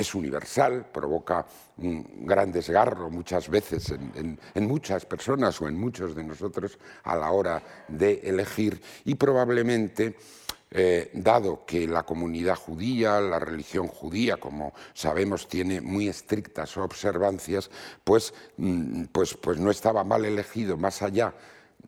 es 0.00 0.14
universal, 0.14 0.86
provoca 0.92 1.46
un 1.78 2.26
gran 2.26 2.50
desgarro 2.50 3.10
muchas 3.10 3.48
veces 3.48 3.90
en, 3.90 4.38
muchas 4.54 5.04
personas 5.04 5.60
o 5.60 5.68
en 5.68 5.78
muchos 5.78 6.14
de 6.14 6.24
nosotros 6.24 6.78
a 7.04 7.16
la 7.16 7.30
hora 7.30 7.62
de 7.88 8.20
elegir. 8.24 8.80
Y 9.04 9.14
probablemente, 9.14 10.16
eh, 10.70 11.10
dado 11.14 11.64
que 11.66 11.86
la 11.86 12.04
comunidad 12.04 12.56
judía, 12.56 13.20
la 13.20 13.38
religión 13.38 13.88
judía, 13.88 14.38
como 14.38 14.72
sabemos, 14.94 15.48
tiene 15.48 15.80
muy 15.80 16.08
estrictas 16.08 16.76
observancias, 16.76 17.70
pues, 18.04 18.32
mm, 18.56 19.04
pues, 19.12 19.34
pues 19.34 19.58
no 19.58 19.70
estaba 19.70 20.04
mal 20.04 20.24
elegido 20.24 20.76
más 20.76 21.02
allá 21.02 21.34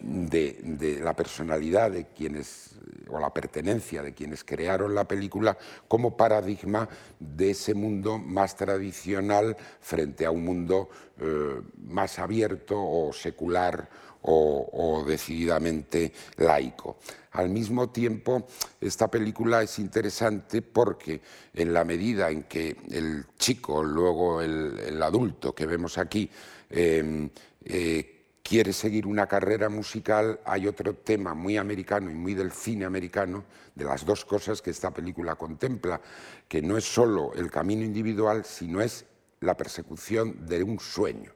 de, 0.00 1.00
la 1.02 1.14
personalidad 1.14 1.90
de 1.90 2.06
quienes, 2.08 2.76
o 3.08 3.18
la 3.18 3.32
pertenencia 3.32 4.02
de 4.02 4.14
quienes 4.14 4.44
crearon 4.44 4.94
la 4.94 5.06
película 5.06 5.56
como 5.88 6.16
paradigma 6.16 6.88
de 7.18 7.50
ese 7.50 7.74
mundo 7.74 8.18
más 8.18 8.56
tradicional 8.56 9.56
frente 9.80 10.26
a 10.26 10.30
un 10.30 10.44
mundo 10.44 10.88
eh, 11.18 11.60
más 11.84 12.18
abierto 12.18 12.76
o 12.76 13.12
secular 13.12 13.88
o, 14.24 15.04
decididamente 15.06 16.12
laico. 16.36 16.98
Al 17.32 17.48
mismo 17.48 17.90
tiempo, 17.90 18.46
esta 18.80 19.10
película 19.10 19.62
es 19.62 19.80
interesante 19.80 20.62
porque 20.62 21.20
en 21.54 21.72
la 21.72 21.84
medida 21.84 22.30
en 22.30 22.44
que 22.44 22.76
el 22.90 23.26
chico, 23.36 23.82
luego 23.82 24.40
el, 24.40 25.02
adulto 25.02 25.52
que 25.54 25.66
vemos 25.66 25.98
aquí, 25.98 26.30
eh, 26.70 27.28
eh, 27.64 28.21
quiere 28.42 28.72
seguir 28.72 29.06
una 29.06 29.26
carrera 29.26 29.68
musical, 29.68 30.40
hay 30.44 30.66
otro 30.66 30.94
tema 30.94 31.34
muy 31.34 31.56
americano 31.56 32.10
y 32.10 32.14
muy 32.14 32.34
del 32.34 32.52
cine 32.52 32.84
americano, 32.84 33.44
de 33.74 33.84
las 33.84 34.04
dos 34.04 34.24
cosas 34.24 34.60
que 34.60 34.70
esta 34.70 34.90
película 34.90 35.36
contempla, 35.36 36.00
que 36.48 36.60
no 36.60 36.76
es 36.76 36.84
solo 36.84 37.32
el 37.34 37.50
camino 37.50 37.84
individual, 37.84 38.44
sino 38.44 38.80
es 38.80 39.06
la 39.40 39.56
persecución 39.56 40.46
de 40.46 40.62
un 40.62 40.78
sueño. 40.78 41.32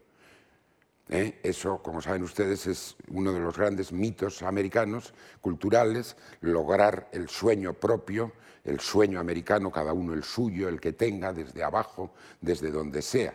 ¿Eh? 1.09 1.39
Eso, 1.45 1.81
como 1.83 2.03
saben 2.03 2.25
ustedes, 2.25 2.67
es 2.67 2.97
uno 3.09 3.33
de 3.33 3.39
los 3.39 3.57
grandes 3.57 3.93
mitos 3.93 4.43
americanos, 4.43 5.15
culturales, 5.41 6.17
lograr 6.41 7.09
el 7.13 7.29
sueño 7.29 7.75
propio, 7.75 8.33
el 8.65 8.81
sueño 8.81 9.21
americano, 9.21 9.71
cada 9.71 9.93
uno 9.93 10.15
el 10.15 10.25
suyo, 10.25 10.69
el 10.69 10.81
que 10.81 10.93
tenga, 10.93 11.33
desde 11.33 11.63
abajo, 11.63 12.13
desde 12.41 12.73
donde 12.73 13.03
sea. 13.03 13.35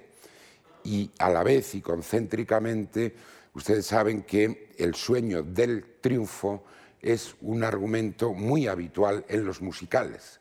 Y 0.84 1.12
a 1.20 1.30
la 1.30 1.44
vez 1.44 1.74
y 1.76 1.82
concéntricamente, 1.82 3.16
Ustedes 3.54 3.86
saben 3.86 4.24
que 4.24 4.74
el 4.78 4.96
sueño 4.96 5.44
del 5.44 5.98
triunfo 6.00 6.64
es 7.02 7.36
un 7.42 7.64
argumento 7.64 8.34
muy 8.34 8.68
habitual 8.68 9.26
en 9.28 9.46
los 9.46 9.62
musicales. 9.62 10.40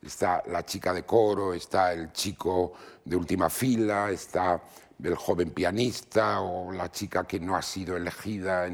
Está 0.00 0.42
la 0.46 0.64
chica 0.64 0.94
de 0.94 1.04
coro, 1.04 1.52
está 1.52 1.92
el 1.92 2.12
chico 2.12 2.72
de 3.04 3.16
última 3.16 3.50
fila, 3.50 4.10
está 4.10 4.62
el 5.02 5.14
joven 5.16 5.50
pianista 5.50 6.40
o 6.40 6.72
la 6.72 6.90
chica 6.90 7.24
que 7.24 7.40
no 7.40 7.56
ha 7.56 7.62
sido 7.62 7.96
elegida 7.96 8.68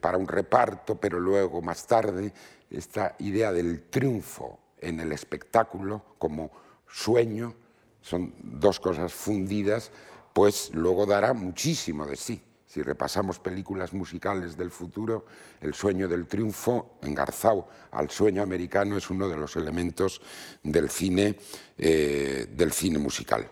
para 0.00 0.16
un 0.16 0.28
reparto, 0.28 0.98
pero 0.98 1.20
luego 1.20 1.60
más 1.60 1.86
tarde, 1.86 2.32
esta 2.70 3.16
idea 3.18 3.52
del 3.52 3.82
triunfo 3.90 4.60
en 4.78 5.00
el 5.00 5.12
espectáculo 5.12 6.14
como 6.18 6.50
sueño, 6.88 7.54
son 8.00 8.34
dos 8.38 8.80
cosas 8.80 9.12
fundidas, 9.12 9.90
pues 10.32 10.70
luego 10.72 11.04
dará 11.04 11.34
muchísimo 11.34 12.06
de 12.06 12.16
sí. 12.16 12.40
Si 12.76 12.82
repasamos 12.82 13.38
películas 13.38 13.94
musicales 13.94 14.54
del 14.54 14.70
futuro, 14.70 15.24
el 15.62 15.72
sueño 15.72 16.08
del 16.08 16.26
triunfo, 16.26 16.98
engarzado 17.00 17.68
al 17.92 18.10
sueño 18.10 18.42
americano, 18.42 18.98
es 18.98 19.08
uno 19.08 19.30
de 19.30 19.36
los 19.38 19.56
elementos 19.56 20.20
del 20.62 20.90
cine, 20.90 21.38
eh, 21.78 22.46
del 22.54 22.72
cine 22.72 22.98
musical. 22.98 23.48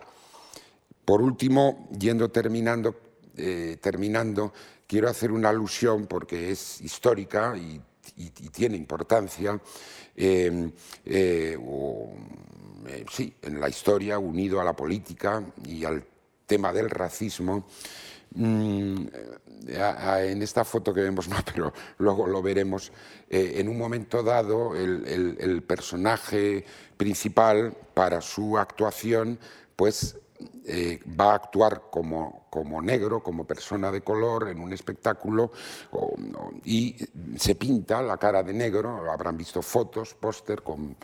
Por 1.03 1.23
último, 1.23 1.89
yendo 1.97 2.29
terminando, 2.29 2.95
eh, 3.35 3.79
terminando, 3.81 4.53
quiero 4.85 5.09
hacer 5.09 5.31
una 5.31 5.49
alusión 5.49 6.05
porque 6.05 6.51
es 6.51 6.79
histórica 6.81 7.57
y, 7.57 7.81
tiene 8.51 8.77
importancia. 8.77 9.59
Eh, 10.15 10.69
sí, 13.11 13.33
en 13.41 13.59
la 13.59 13.69
historia, 13.69 14.19
unido 14.19 14.61
a 14.61 14.63
la 14.63 14.75
política 14.75 15.43
y 15.65 15.83
al 15.83 16.05
tema 16.45 16.71
del 16.71 16.89
racismo, 16.91 17.65
Mm, 18.35 19.07
en 19.67 20.41
esta 20.41 20.65
foto 20.65 20.93
que 20.93 21.01
vemos, 21.01 21.27
no, 21.29 21.37
pero 21.45 21.73
luego 21.97 22.27
lo 22.27 22.41
veremos, 22.41 22.91
eh, 23.29 23.53
en 23.57 23.69
un 23.69 23.77
momento 23.77 24.21
dado 24.21 24.75
el, 24.75 25.63
personaje 25.65 26.65
principal 26.97 27.75
para 27.93 28.21
su 28.21 28.57
actuación 28.57 29.39
pues 29.75 30.17
eh, 30.65 30.99
va 31.19 31.31
a 31.31 31.35
actuar 31.35 31.83
como, 31.89 32.81
negro, 32.81 33.23
como 33.23 33.45
persona 33.45 33.91
de 33.91 34.01
color 34.01 34.49
en 34.49 34.59
un 34.59 34.73
espectáculo 34.73 35.51
y 36.63 36.95
se 37.37 37.55
pinta 37.55 38.01
la 38.01 38.17
cara 38.17 38.43
de 38.43 38.53
negro, 38.53 39.11
habrán 39.11 39.37
visto 39.37 39.61
fotos, 39.61 40.13
póster 40.13 40.61
con, 40.61 40.95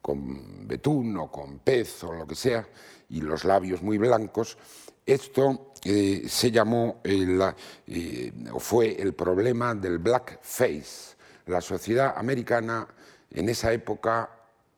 con 0.00 0.66
betún 0.66 1.16
o 1.16 1.30
con 1.30 1.58
pez 1.58 2.04
o 2.04 2.12
lo 2.12 2.26
que 2.26 2.34
sea, 2.34 2.66
y 3.08 3.20
los 3.20 3.44
labios 3.44 3.82
muy 3.82 3.98
blancos. 3.98 4.58
Esto 5.06 5.72
eh, 5.84 6.24
se 6.28 6.50
llamó, 6.50 7.00
eh, 7.04 8.32
o 8.52 8.58
fue 8.58 9.00
el 9.00 9.14
problema 9.14 9.74
del 9.74 9.98
blackface. 9.98 11.14
La 11.46 11.60
sociedad 11.60 12.14
americana 12.16 12.88
en 13.30 13.48
esa 13.48 13.72
época 13.72 14.30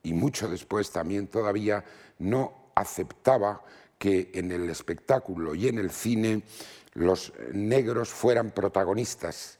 y 0.03 0.13
mucho 0.13 0.49
después 0.49 0.91
también 0.91 1.29
todavía 1.29 1.85
no 2.19 2.71
aceptaba 2.75 3.63
que 3.99 4.31
en 4.35 4.53
el 4.53 4.69
espectáculo 4.69 5.55
y 5.55 5.69
en 5.69 5.79
el 5.79 5.91
cine 5.91 6.43
los 6.95 7.33
negros 7.53 8.09
fueran 8.09 8.51
protagonistas. 8.51 9.59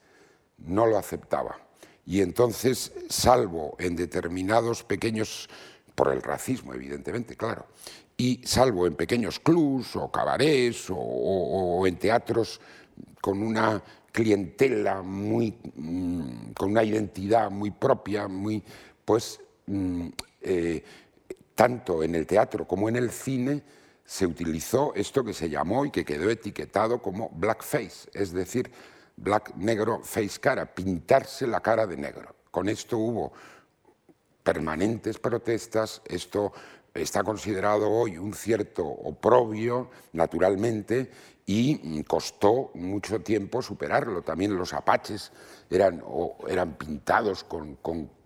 No 0.57 0.85
lo 0.85 0.97
aceptaba. 0.97 1.59
Y 2.05 2.21
entonces, 2.21 2.93
salvo 3.09 3.75
en 3.79 3.95
determinados 3.95 4.83
pequeños, 4.83 5.49
por 5.93 6.13
el 6.13 6.21
racismo 6.21 6.73
evidentemente, 6.73 7.35
claro, 7.35 7.65
y 8.17 8.41
salvo 8.43 8.87
en 8.87 8.95
pequeños 8.95 9.39
clubs 9.39 9.95
o 9.95 10.11
cabarets 10.11 10.87
o, 10.89 11.85
en 11.85 11.97
teatros 11.97 12.59
con 13.21 13.43
una 13.43 13.81
clientela 14.11 15.03
muy 15.03 15.55
mm, 15.75 16.51
con 16.53 16.71
una 16.71 16.83
identidad 16.83 17.51
muy 17.51 17.69
propia, 17.69 18.27
muy 18.27 18.63
pues 19.05 19.39
mm, 19.67 20.07
eh, 20.41 20.83
tanto 21.53 22.01
en 22.01 22.15
el 22.15 22.25
teatro 22.25 22.67
como 22.67 22.89
en 22.89 22.95
el 22.95 23.11
cine 23.11 23.61
se 24.03 24.25
utilizó 24.25 24.93
esto 24.95 25.23
que 25.23 25.33
se 25.33 25.49
llamó 25.49 25.85
y 25.85 25.91
que 25.91 26.05
quedó 26.05 26.29
etiquetado 26.29 27.01
como 27.01 27.29
blackface, 27.29 28.09
es 28.13 28.31
decir, 28.31 28.71
black 29.17 29.53
negro 29.55 29.99
face 30.01 30.39
cara, 30.39 30.65
pintarse 30.73 31.45
la 31.45 31.59
cara 31.59 31.85
de 31.85 31.97
negro. 31.97 32.33
Con 32.49 32.69
esto 32.69 32.97
hubo 32.97 33.33
permanentes 34.43 35.19
protestas, 35.19 36.01
esto 36.05 36.53
está 37.01 37.23
considerado 37.23 37.89
hoy 37.89 38.17
un 38.17 38.33
cierto 38.33 38.85
oprobio, 38.85 39.89
naturalmente, 40.13 41.11
y 41.45 42.03
costó 42.03 42.71
mucho 42.73 43.21
tiempo 43.21 43.61
superarlo. 43.61 44.21
También 44.21 44.55
los 44.55 44.73
apaches 44.73 45.31
eran, 45.69 46.03
eran 46.47 46.77
pintados 46.77 47.43
con, 47.43 47.77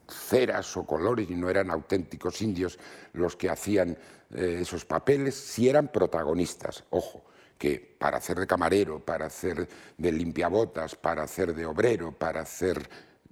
ceras 0.08 0.76
o 0.76 0.86
colores 0.86 1.30
y 1.30 1.36
no 1.36 1.50
eran 1.50 1.72
auténticos 1.72 2.42
indios 2.42 2.78
los 3.14 3.38
que 3.38 3.50
hacían 3.50 3.98
eh, 4.34 4.58
esos 4.62 4.84
papeles, 4.84 5.36
si 5.36 5.70
eran 5.70 5.88
protagonistas. 5.90 6.84
Ojo, 6.90 7.22
que 7.58 7.96
para 7.98 8.18
hacer 8.18 8.40
de 8.40 8.48
camarero, 8.48 9.00
para 9.00 9.28
hacer 9.28 9.70
de 9.98 10.12
limpiabotas, 10.12 10.96
para 10.96 11.24
hacer 11.24 11.54
de 11.54 11.66
obrero, 11.66 12.12
para 12.12 12.42
hacer 12.42 12.90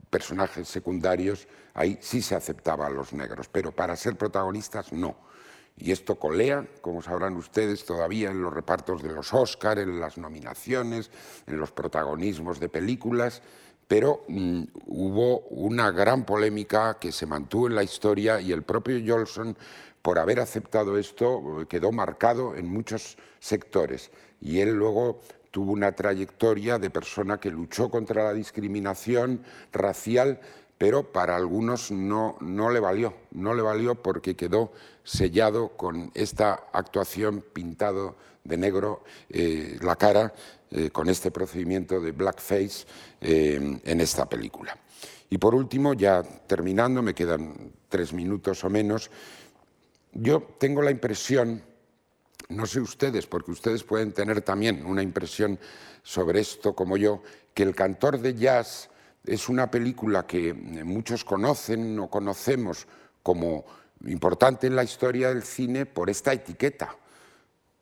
personajes 0.10 0.67
secundarios, 0.67 1.47
ahí 1.73 1.97
sí 1.99 2.21
se 2.21 2.36
aceptaba 2.36 2.88
a 2.88 2.89
los 2.91 3.12
negros, 3.12 3.49
pero 3.52 3.71
para 3.71 3.95
ser 3.95 4.15
protagonistas 4.15 4.93
no. 4.93 5.28
Y 5.79 5.91
esto 5.91 6.15
colea, 6.15 6.67
como 6.81 7.01
sabrán 7.01 7.37
ustedes, 7.37 7.85
todavía 7.85 8.31
en 8.31 8.41
los 8.41 8.53
repartos 8.53 9.01
de 9.01 9.13
los 9.13 9.33
Oscar, 9.33 9.79
en 9.79 9.99
las 9.99 10.17
nominaciones, 10.17 11.09
en 11.47 11.57
los 11.57 11.71
protagonismos 11.71 12.59
de 12.59 12.67
películas, 12.67 13.41
pero 13.87 14.23
mm, 14.27 14.63
hubo 14.87 15.39
una 15.49 15.89
gran 15.91 16.25
polémica 16.25 16.99
que 16.99 17.11
se 17.11 17.25
mantuvo 17.25 17.67
en 17.67 17.75
la 17.75 17.83
historia 17.83 18.41
y 18.41 18.51
el 18.51 18.63
propio 18.63 18.99
Jolson, 19.05 19.57
por 20.01 20.19
haber 20.19 20.39
aceptado 20.39 20.97
esto, 20.97 21.65
quedó 21.67 21.91
marcado 21.91 22.55
en 22.55 22.67
muchos 22.67 23.17
sectores. 23.39 24.11
Y 24.41 24.59
él 24.59 24.73
luego 24.73 25.21
tuvo 25.51 25.71
una 25.71 25.93
trayectoria 25.93 26.77
de 26.77 26.89
persona 26.89 27.39
que 27.39 27.49
luchó 27.49 27.89
contra 27.89 28.23
la 28.25 28.33
discriminación 28.33 29.43
racial, 29.71 30.39
pero 30.79 31.11
para 31.11 31.35
algunos 31.35 31.91
no, 31.91 32.37
no 32.39 32.71
le 32.71 32.79
valió, 32.79 33.13
no 33.31 33.53
le 33.53 33.61
valió 33.61 33.95
porque 33.95 34.37
quedó 34.37 34.71
sellado 35.03 35.75
con 35.75 36.09
esta 36.15 36.67
actuación 36.71 37.43
pintado 37.53 38.15
de 38.45 38.55
negro 38.55 39.03
eh, 39.29 39.77
la 39.81 39.97
cara 39.97 40.33
eh, 40.71 40.89
con 40.89 41.09
este 41.09 41.31
procedimiento 41.31 41.99
de 41.99 42.13
blackface 42.13 42.85
eh, 43.19 43.79
en 43.83 44.01
esta 44.01 44.29
película. 44.29 44.77
Y 45.29 45.37
por 45.37 45.53
último, 45.53 45.93
ya 45.95 46.23
terminando, 46.23 47.01
me 47.01 47.13
quedan 47.13 47.73
tres 47.89 48.13
minutos 48.13 48.63
o 48.63 48.69
menos, 48.69 49.11
yo 50.13 50.41
tengo 50.59 50.81
la 50.81 50.91
impresión, 50.91 51.61
no 52.47 52.65
sé 52.65 52.79
ustedes, 52.79 53.27
porque 53.27 53.51
ustedes 53.51 53.83
pueden 53.83 54.13
tener 54.13 54.41
también 54.41 54.85
una 54.85 55.03
impresión 55.03 55.59
sobre 56.03 56.39
esto 56.39 56.73
como 56.73 56.95
yo, 56.95 57.21
que 57.53 57.63
El 57.63 57.75
cantor 57.75 58.19
de 58.19 58.33
jazz 58.35 58.89
es 59.29 59.47
una 59.47 59.69
película 59.69 60.25
que 60.25 60.53
muchos 60.53 61.23
conocen 61.23 61.99
o 61.99 62.09
conocemos 62.09 62.87
como 63.21 63.65
importante 64.05 64.67
en 64.67 64.75
la 64.75 64.83
historia 64.83 65.29
del 65.29 65.43
cine 65.43 65.85
por 65.85 66.09
esta 66.09 66.33
etiqueta. 66.33 66.95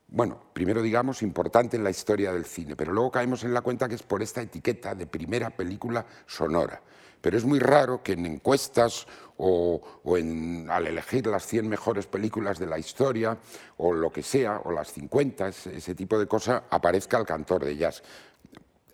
Bueno, 0.08 0.40
primero 0.52 0.82
digamos 0.82 1.22
importante 1.22 1.76
en 1.76 1.84
la 1.84 1.90
historia 1.90 2.32
del 2.32 2.44
cine, 2.44 2.76
pero 2.76 2.92
luego 2.92 3.10
caemos 3.10 3.44
en 3.44 3.54
la 3.54 3.62
cuenta 3.62 3.88
que 3.88 3.94
es 3.94 4.02
por 4.02 4.22
esta 4.22 4.42
etiqueta 4.42 4.94
de 4.94 5.06
primera 5.06 5.50
película 5.50 6.04
sonora. 6.26 6.82
Pero 7.20 7.36
es 7.36 7.44
muy 7.44 7.58
raro 7.58 8.02
que 8.02 8.12
en 8.12 8.26
encuestas 8.26 9.06
o, 9.38 9.82
en, 10.16 10.68
al 10.70 10.86
elegir 10.86 11.26
las 11.26 11.46
100 11.46 11.68
mejores 11.68 12.06
películas 12.06 12.58
de 12.58 12.66
la 12.66 12.78
historia 12.78 13.38
o 13.76 13.92
lo 13.92 14.10
que 14.10 14.22
sea, 14.22 14.60
o 14.64 14.72
las 14.72 14.92
50, 14.92 15.48
ese, 15.48 15.94
tipo 15.94 16.18
de 16.18 16.26
cosas, 16.26 16.62
aparezca 16.70 17.18
el 17.18 17.26
cantor 17.26 17.64
de 17.64 17.76
jazz. 17.76 18.02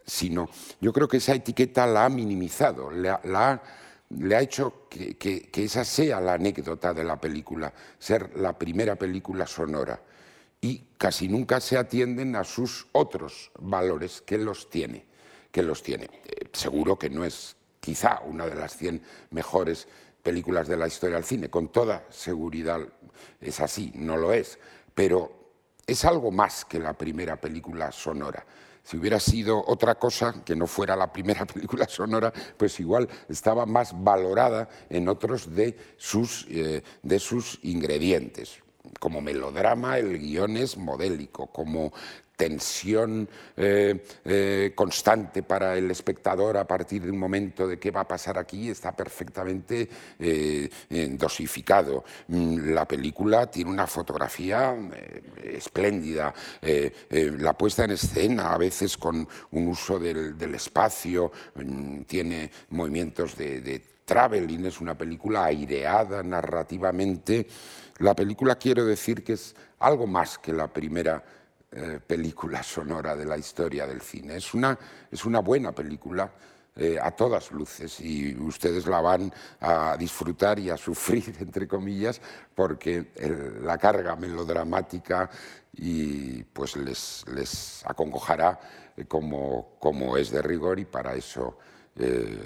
Sino, 0.07 0.49
yo 0.81 0.93
creo 0.93 1.09
que 1.09 1.17
esa 1.17 1.35
etiqueta 1.35 1.87
la 1.87 2.05
ha 2.05 2.09
minimizado, 2.09 2.91
la 2.91 3.21
ha 3.25 3.63
le 4.11 4.37
ha 4.37 4.41
hecho 4.41 4.87
que, 4.89 5.51
esa 5.53 5.85
sea 5.85 6.21
la 6.21 6.35
anécdota 6.35 6.93
de 6.93 7.05
la 7.05 7.21
película, 7.21 7.73
ser 7.99 8.37
la 8.37 8.57
primera 8.57 8.97
película 8.97 9.47
sonora. 9.47 10.01
Y 10.61 10.83
casi 10.97 11.29
nunca 11.29 11.61
se 11.61 11.77
atienden 11.77 12.37
a 12.37 12.45
sus 12.45 12.87
otros 12.93 13.51
valores 13.59 14.23
que 14.23 14.39
los 14.39 14.71
tiene. 14.71 15.05
Que 15.51 15.63
los 15.63 15.83
tiene. 15.83 16.05
Eh, 16.05 16.49
seguro 16.53 16.99
que 16.99 17.11
no 17.11 17.25
es 17.25 17.57
quizá 17.81 18.21
una 18.25 18.47
de 18.47 18.55
las 18.55 18.77
100 18.77 19.03
mejores 19.31 19.87
películas 20.23 20.69
de 20.69 20.77
la 20.77 20.87
historia 20.87 21.17
del 21.17 21.25
cine, 21.25 21.51
con 21.51 21.69
toda 21.69 22.07
seguridad 22.09 22.81
es 23.41 23.61
así, 23.61 23.93
no 23.95 24.17
lo 24.17 24.33
es, 24.33 24.59
pero 24.95 25.51
es 25.87 26.03
algo 26.07 26.31
más 26.31 26.65
que 26.65 26.79
la 26.79 26.95
primera 26.95 27.39
película 27.39 27.93
sonora. 27.93 28.45
Si 28.85 28.99
hubiera 28.99 29.19
sido 29.19 29.65
otra 29.67 29.95
cosa, 29.95 30.45
que 30.45 30.55
no 30.55 30.67
fuera 30.67 30.95
la 30.95 31.11
primera 31.11 31.47
película 31.53 31.89
sonora, 31.89 32.33
pues 32.57 32.79
igual 32.81 33.09
estaba 33.29 33.65
más 33.65 33.93
valorada 34.05 34.69
en 34.91 35.09
otros 35.09 35.55
de 35.55 35.77
sus, 35.97 36.47
eh, 36.51 36.83
de 37.03 37.19
sus 37.19 37.59
ingredientes. 37.63 38.63
Como 39.01 39.23
melodrama, 39.23 39.99
el 39.99 40.19
guion 40.19 40.59
es 40.59 40.77
modélico, 40.77 41.47
como 41.47 41.93
tensión 42.37 43.29
eh, 43.57 44.05
eh, 44.25 44.73
constante 44.75 45.43
para 45.43 45.77
el 45.77 45.91
espectador 45.91 46.57
a 46.57 46.67
partir 46.67 47.03
de 47.03 47.11
un 47.11 47.19
momento 47.19 47.67
de 47.67 47.79
qué 47.79 47.91
va 47.91 48.01
a 48.01 48.09
pasar 48.09 48.39
aquí 48.39 48.71
está 48.71 48.93
perfectamente 48.93 49.89
eh, 50.19 50.69
dosificado. 51.19 52.05
Mm, 52.29 52.73
la 52.73 52.87
película 52.87 53.51
tiene 53.51 53.71
una 53.71 53.87
fotografía 53.87 54.75
espléndida, 55.43 56.35
la 57.11 57.53
puesta 57.57 57.85
en 57.85 57.93
escena 57.93 58.53
a 58.53 58.59
veces 58.59 58.97
con 58.97 59.27
un 59.53 59.69
uso 59.69 59.99
del, 59.99 60.55
espacio, 60.55 61.31
mm, 61.55 62.03
tiene 62.03 62.51
movimientos 62.71 63.37
de, 63.37 63.61
de 63.61 63.83
traveling, 64.05 64.67
es 64.67 64.81
una 64.81 64.97
película 64.97 65.45
aireada 65.45 66.23
narrativamente. 66.23 67.47
La 67.99 68.15
película 68.15 68.57
quiero 68.57 68.85
decir 68.85 69.23
que 69.23 69.35
es 69.35 69.55
algo 69.79 70.07
más 70.07 70.39
que 70.39 70.53
la 70.53 70.69
primera 70.69 71.23
eh, 71.77 71.99
película 72.07 72.63
sonora 72.63 73.17
de 73.17 73.25
la 73.25 73.37
historia 73.37 73.85
del 73.85 74.01
cine. 74.01 74.37
Es 74.37 74.55
una, 74.55 74.79
es 75.11 75.25
una 75.25 75.41
buena 75.41 75.73
película 75.73 76.31
eh, 76.77 77.01
a 77.03 77.11
todas 77.11 77.51
luces 77.51 77.99
y 77.99 78.33
ustedes 78.37 78.87
la 78.87 79.01
van 79.01 79.33
a 79.61 79.97
disfrutar 79.99 80.61
y 80.61 80.71
a 80.71 80.77
sufrir, 80.77 81.35
entre 81.41 81.67
comillas, 81.67 82.21
porque 82.55 83.11
la 83.61 83.77
carga 83.77 84.15
melodramática 84.15 85.29
y 85.73 86.45
pues 86.45 86.77
les, 86.77 87.25
les 87.35 87.85
acongojará 87.87 88.61
eh, 88.97 89.07
como, 89.07 89.75
como 89.81 90.17
es 90.17 90.31
de 90.31 90.43
rigor 90.43 90.79
y 90.79 90.85
para 90.85 91.17
eso 91.17 91.59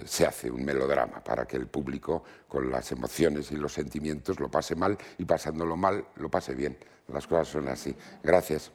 se 0.05 0.27
hace 0.27 0.51
un 0.51 0.63
melodrama, 0.63 1.25
para 1.25 1.47
que 1.47 1.57
el 1.57 1.69
público 1.69 2.23
con 2.47 2.71
las 2.71 2.93
emociones 2.93 3.51
y 3.51 3.57
los 3.57 3.73
sentimientos 3.73 4.39
lo 4.41 4.51
pase 4.51 4.75
mal 4.75 4.99
y 5.17 5.25
pasándolo 5.25 5.75
mal 5.75 6.05
lo 6.17 6.31
pase 6.31 6.55
bien. 6.55 6.77
Las 7.09 7.27
cosas 7.27 7.49
son 7.49 7.69
así. 7.69 7.97
Gracias. 8.23 8.71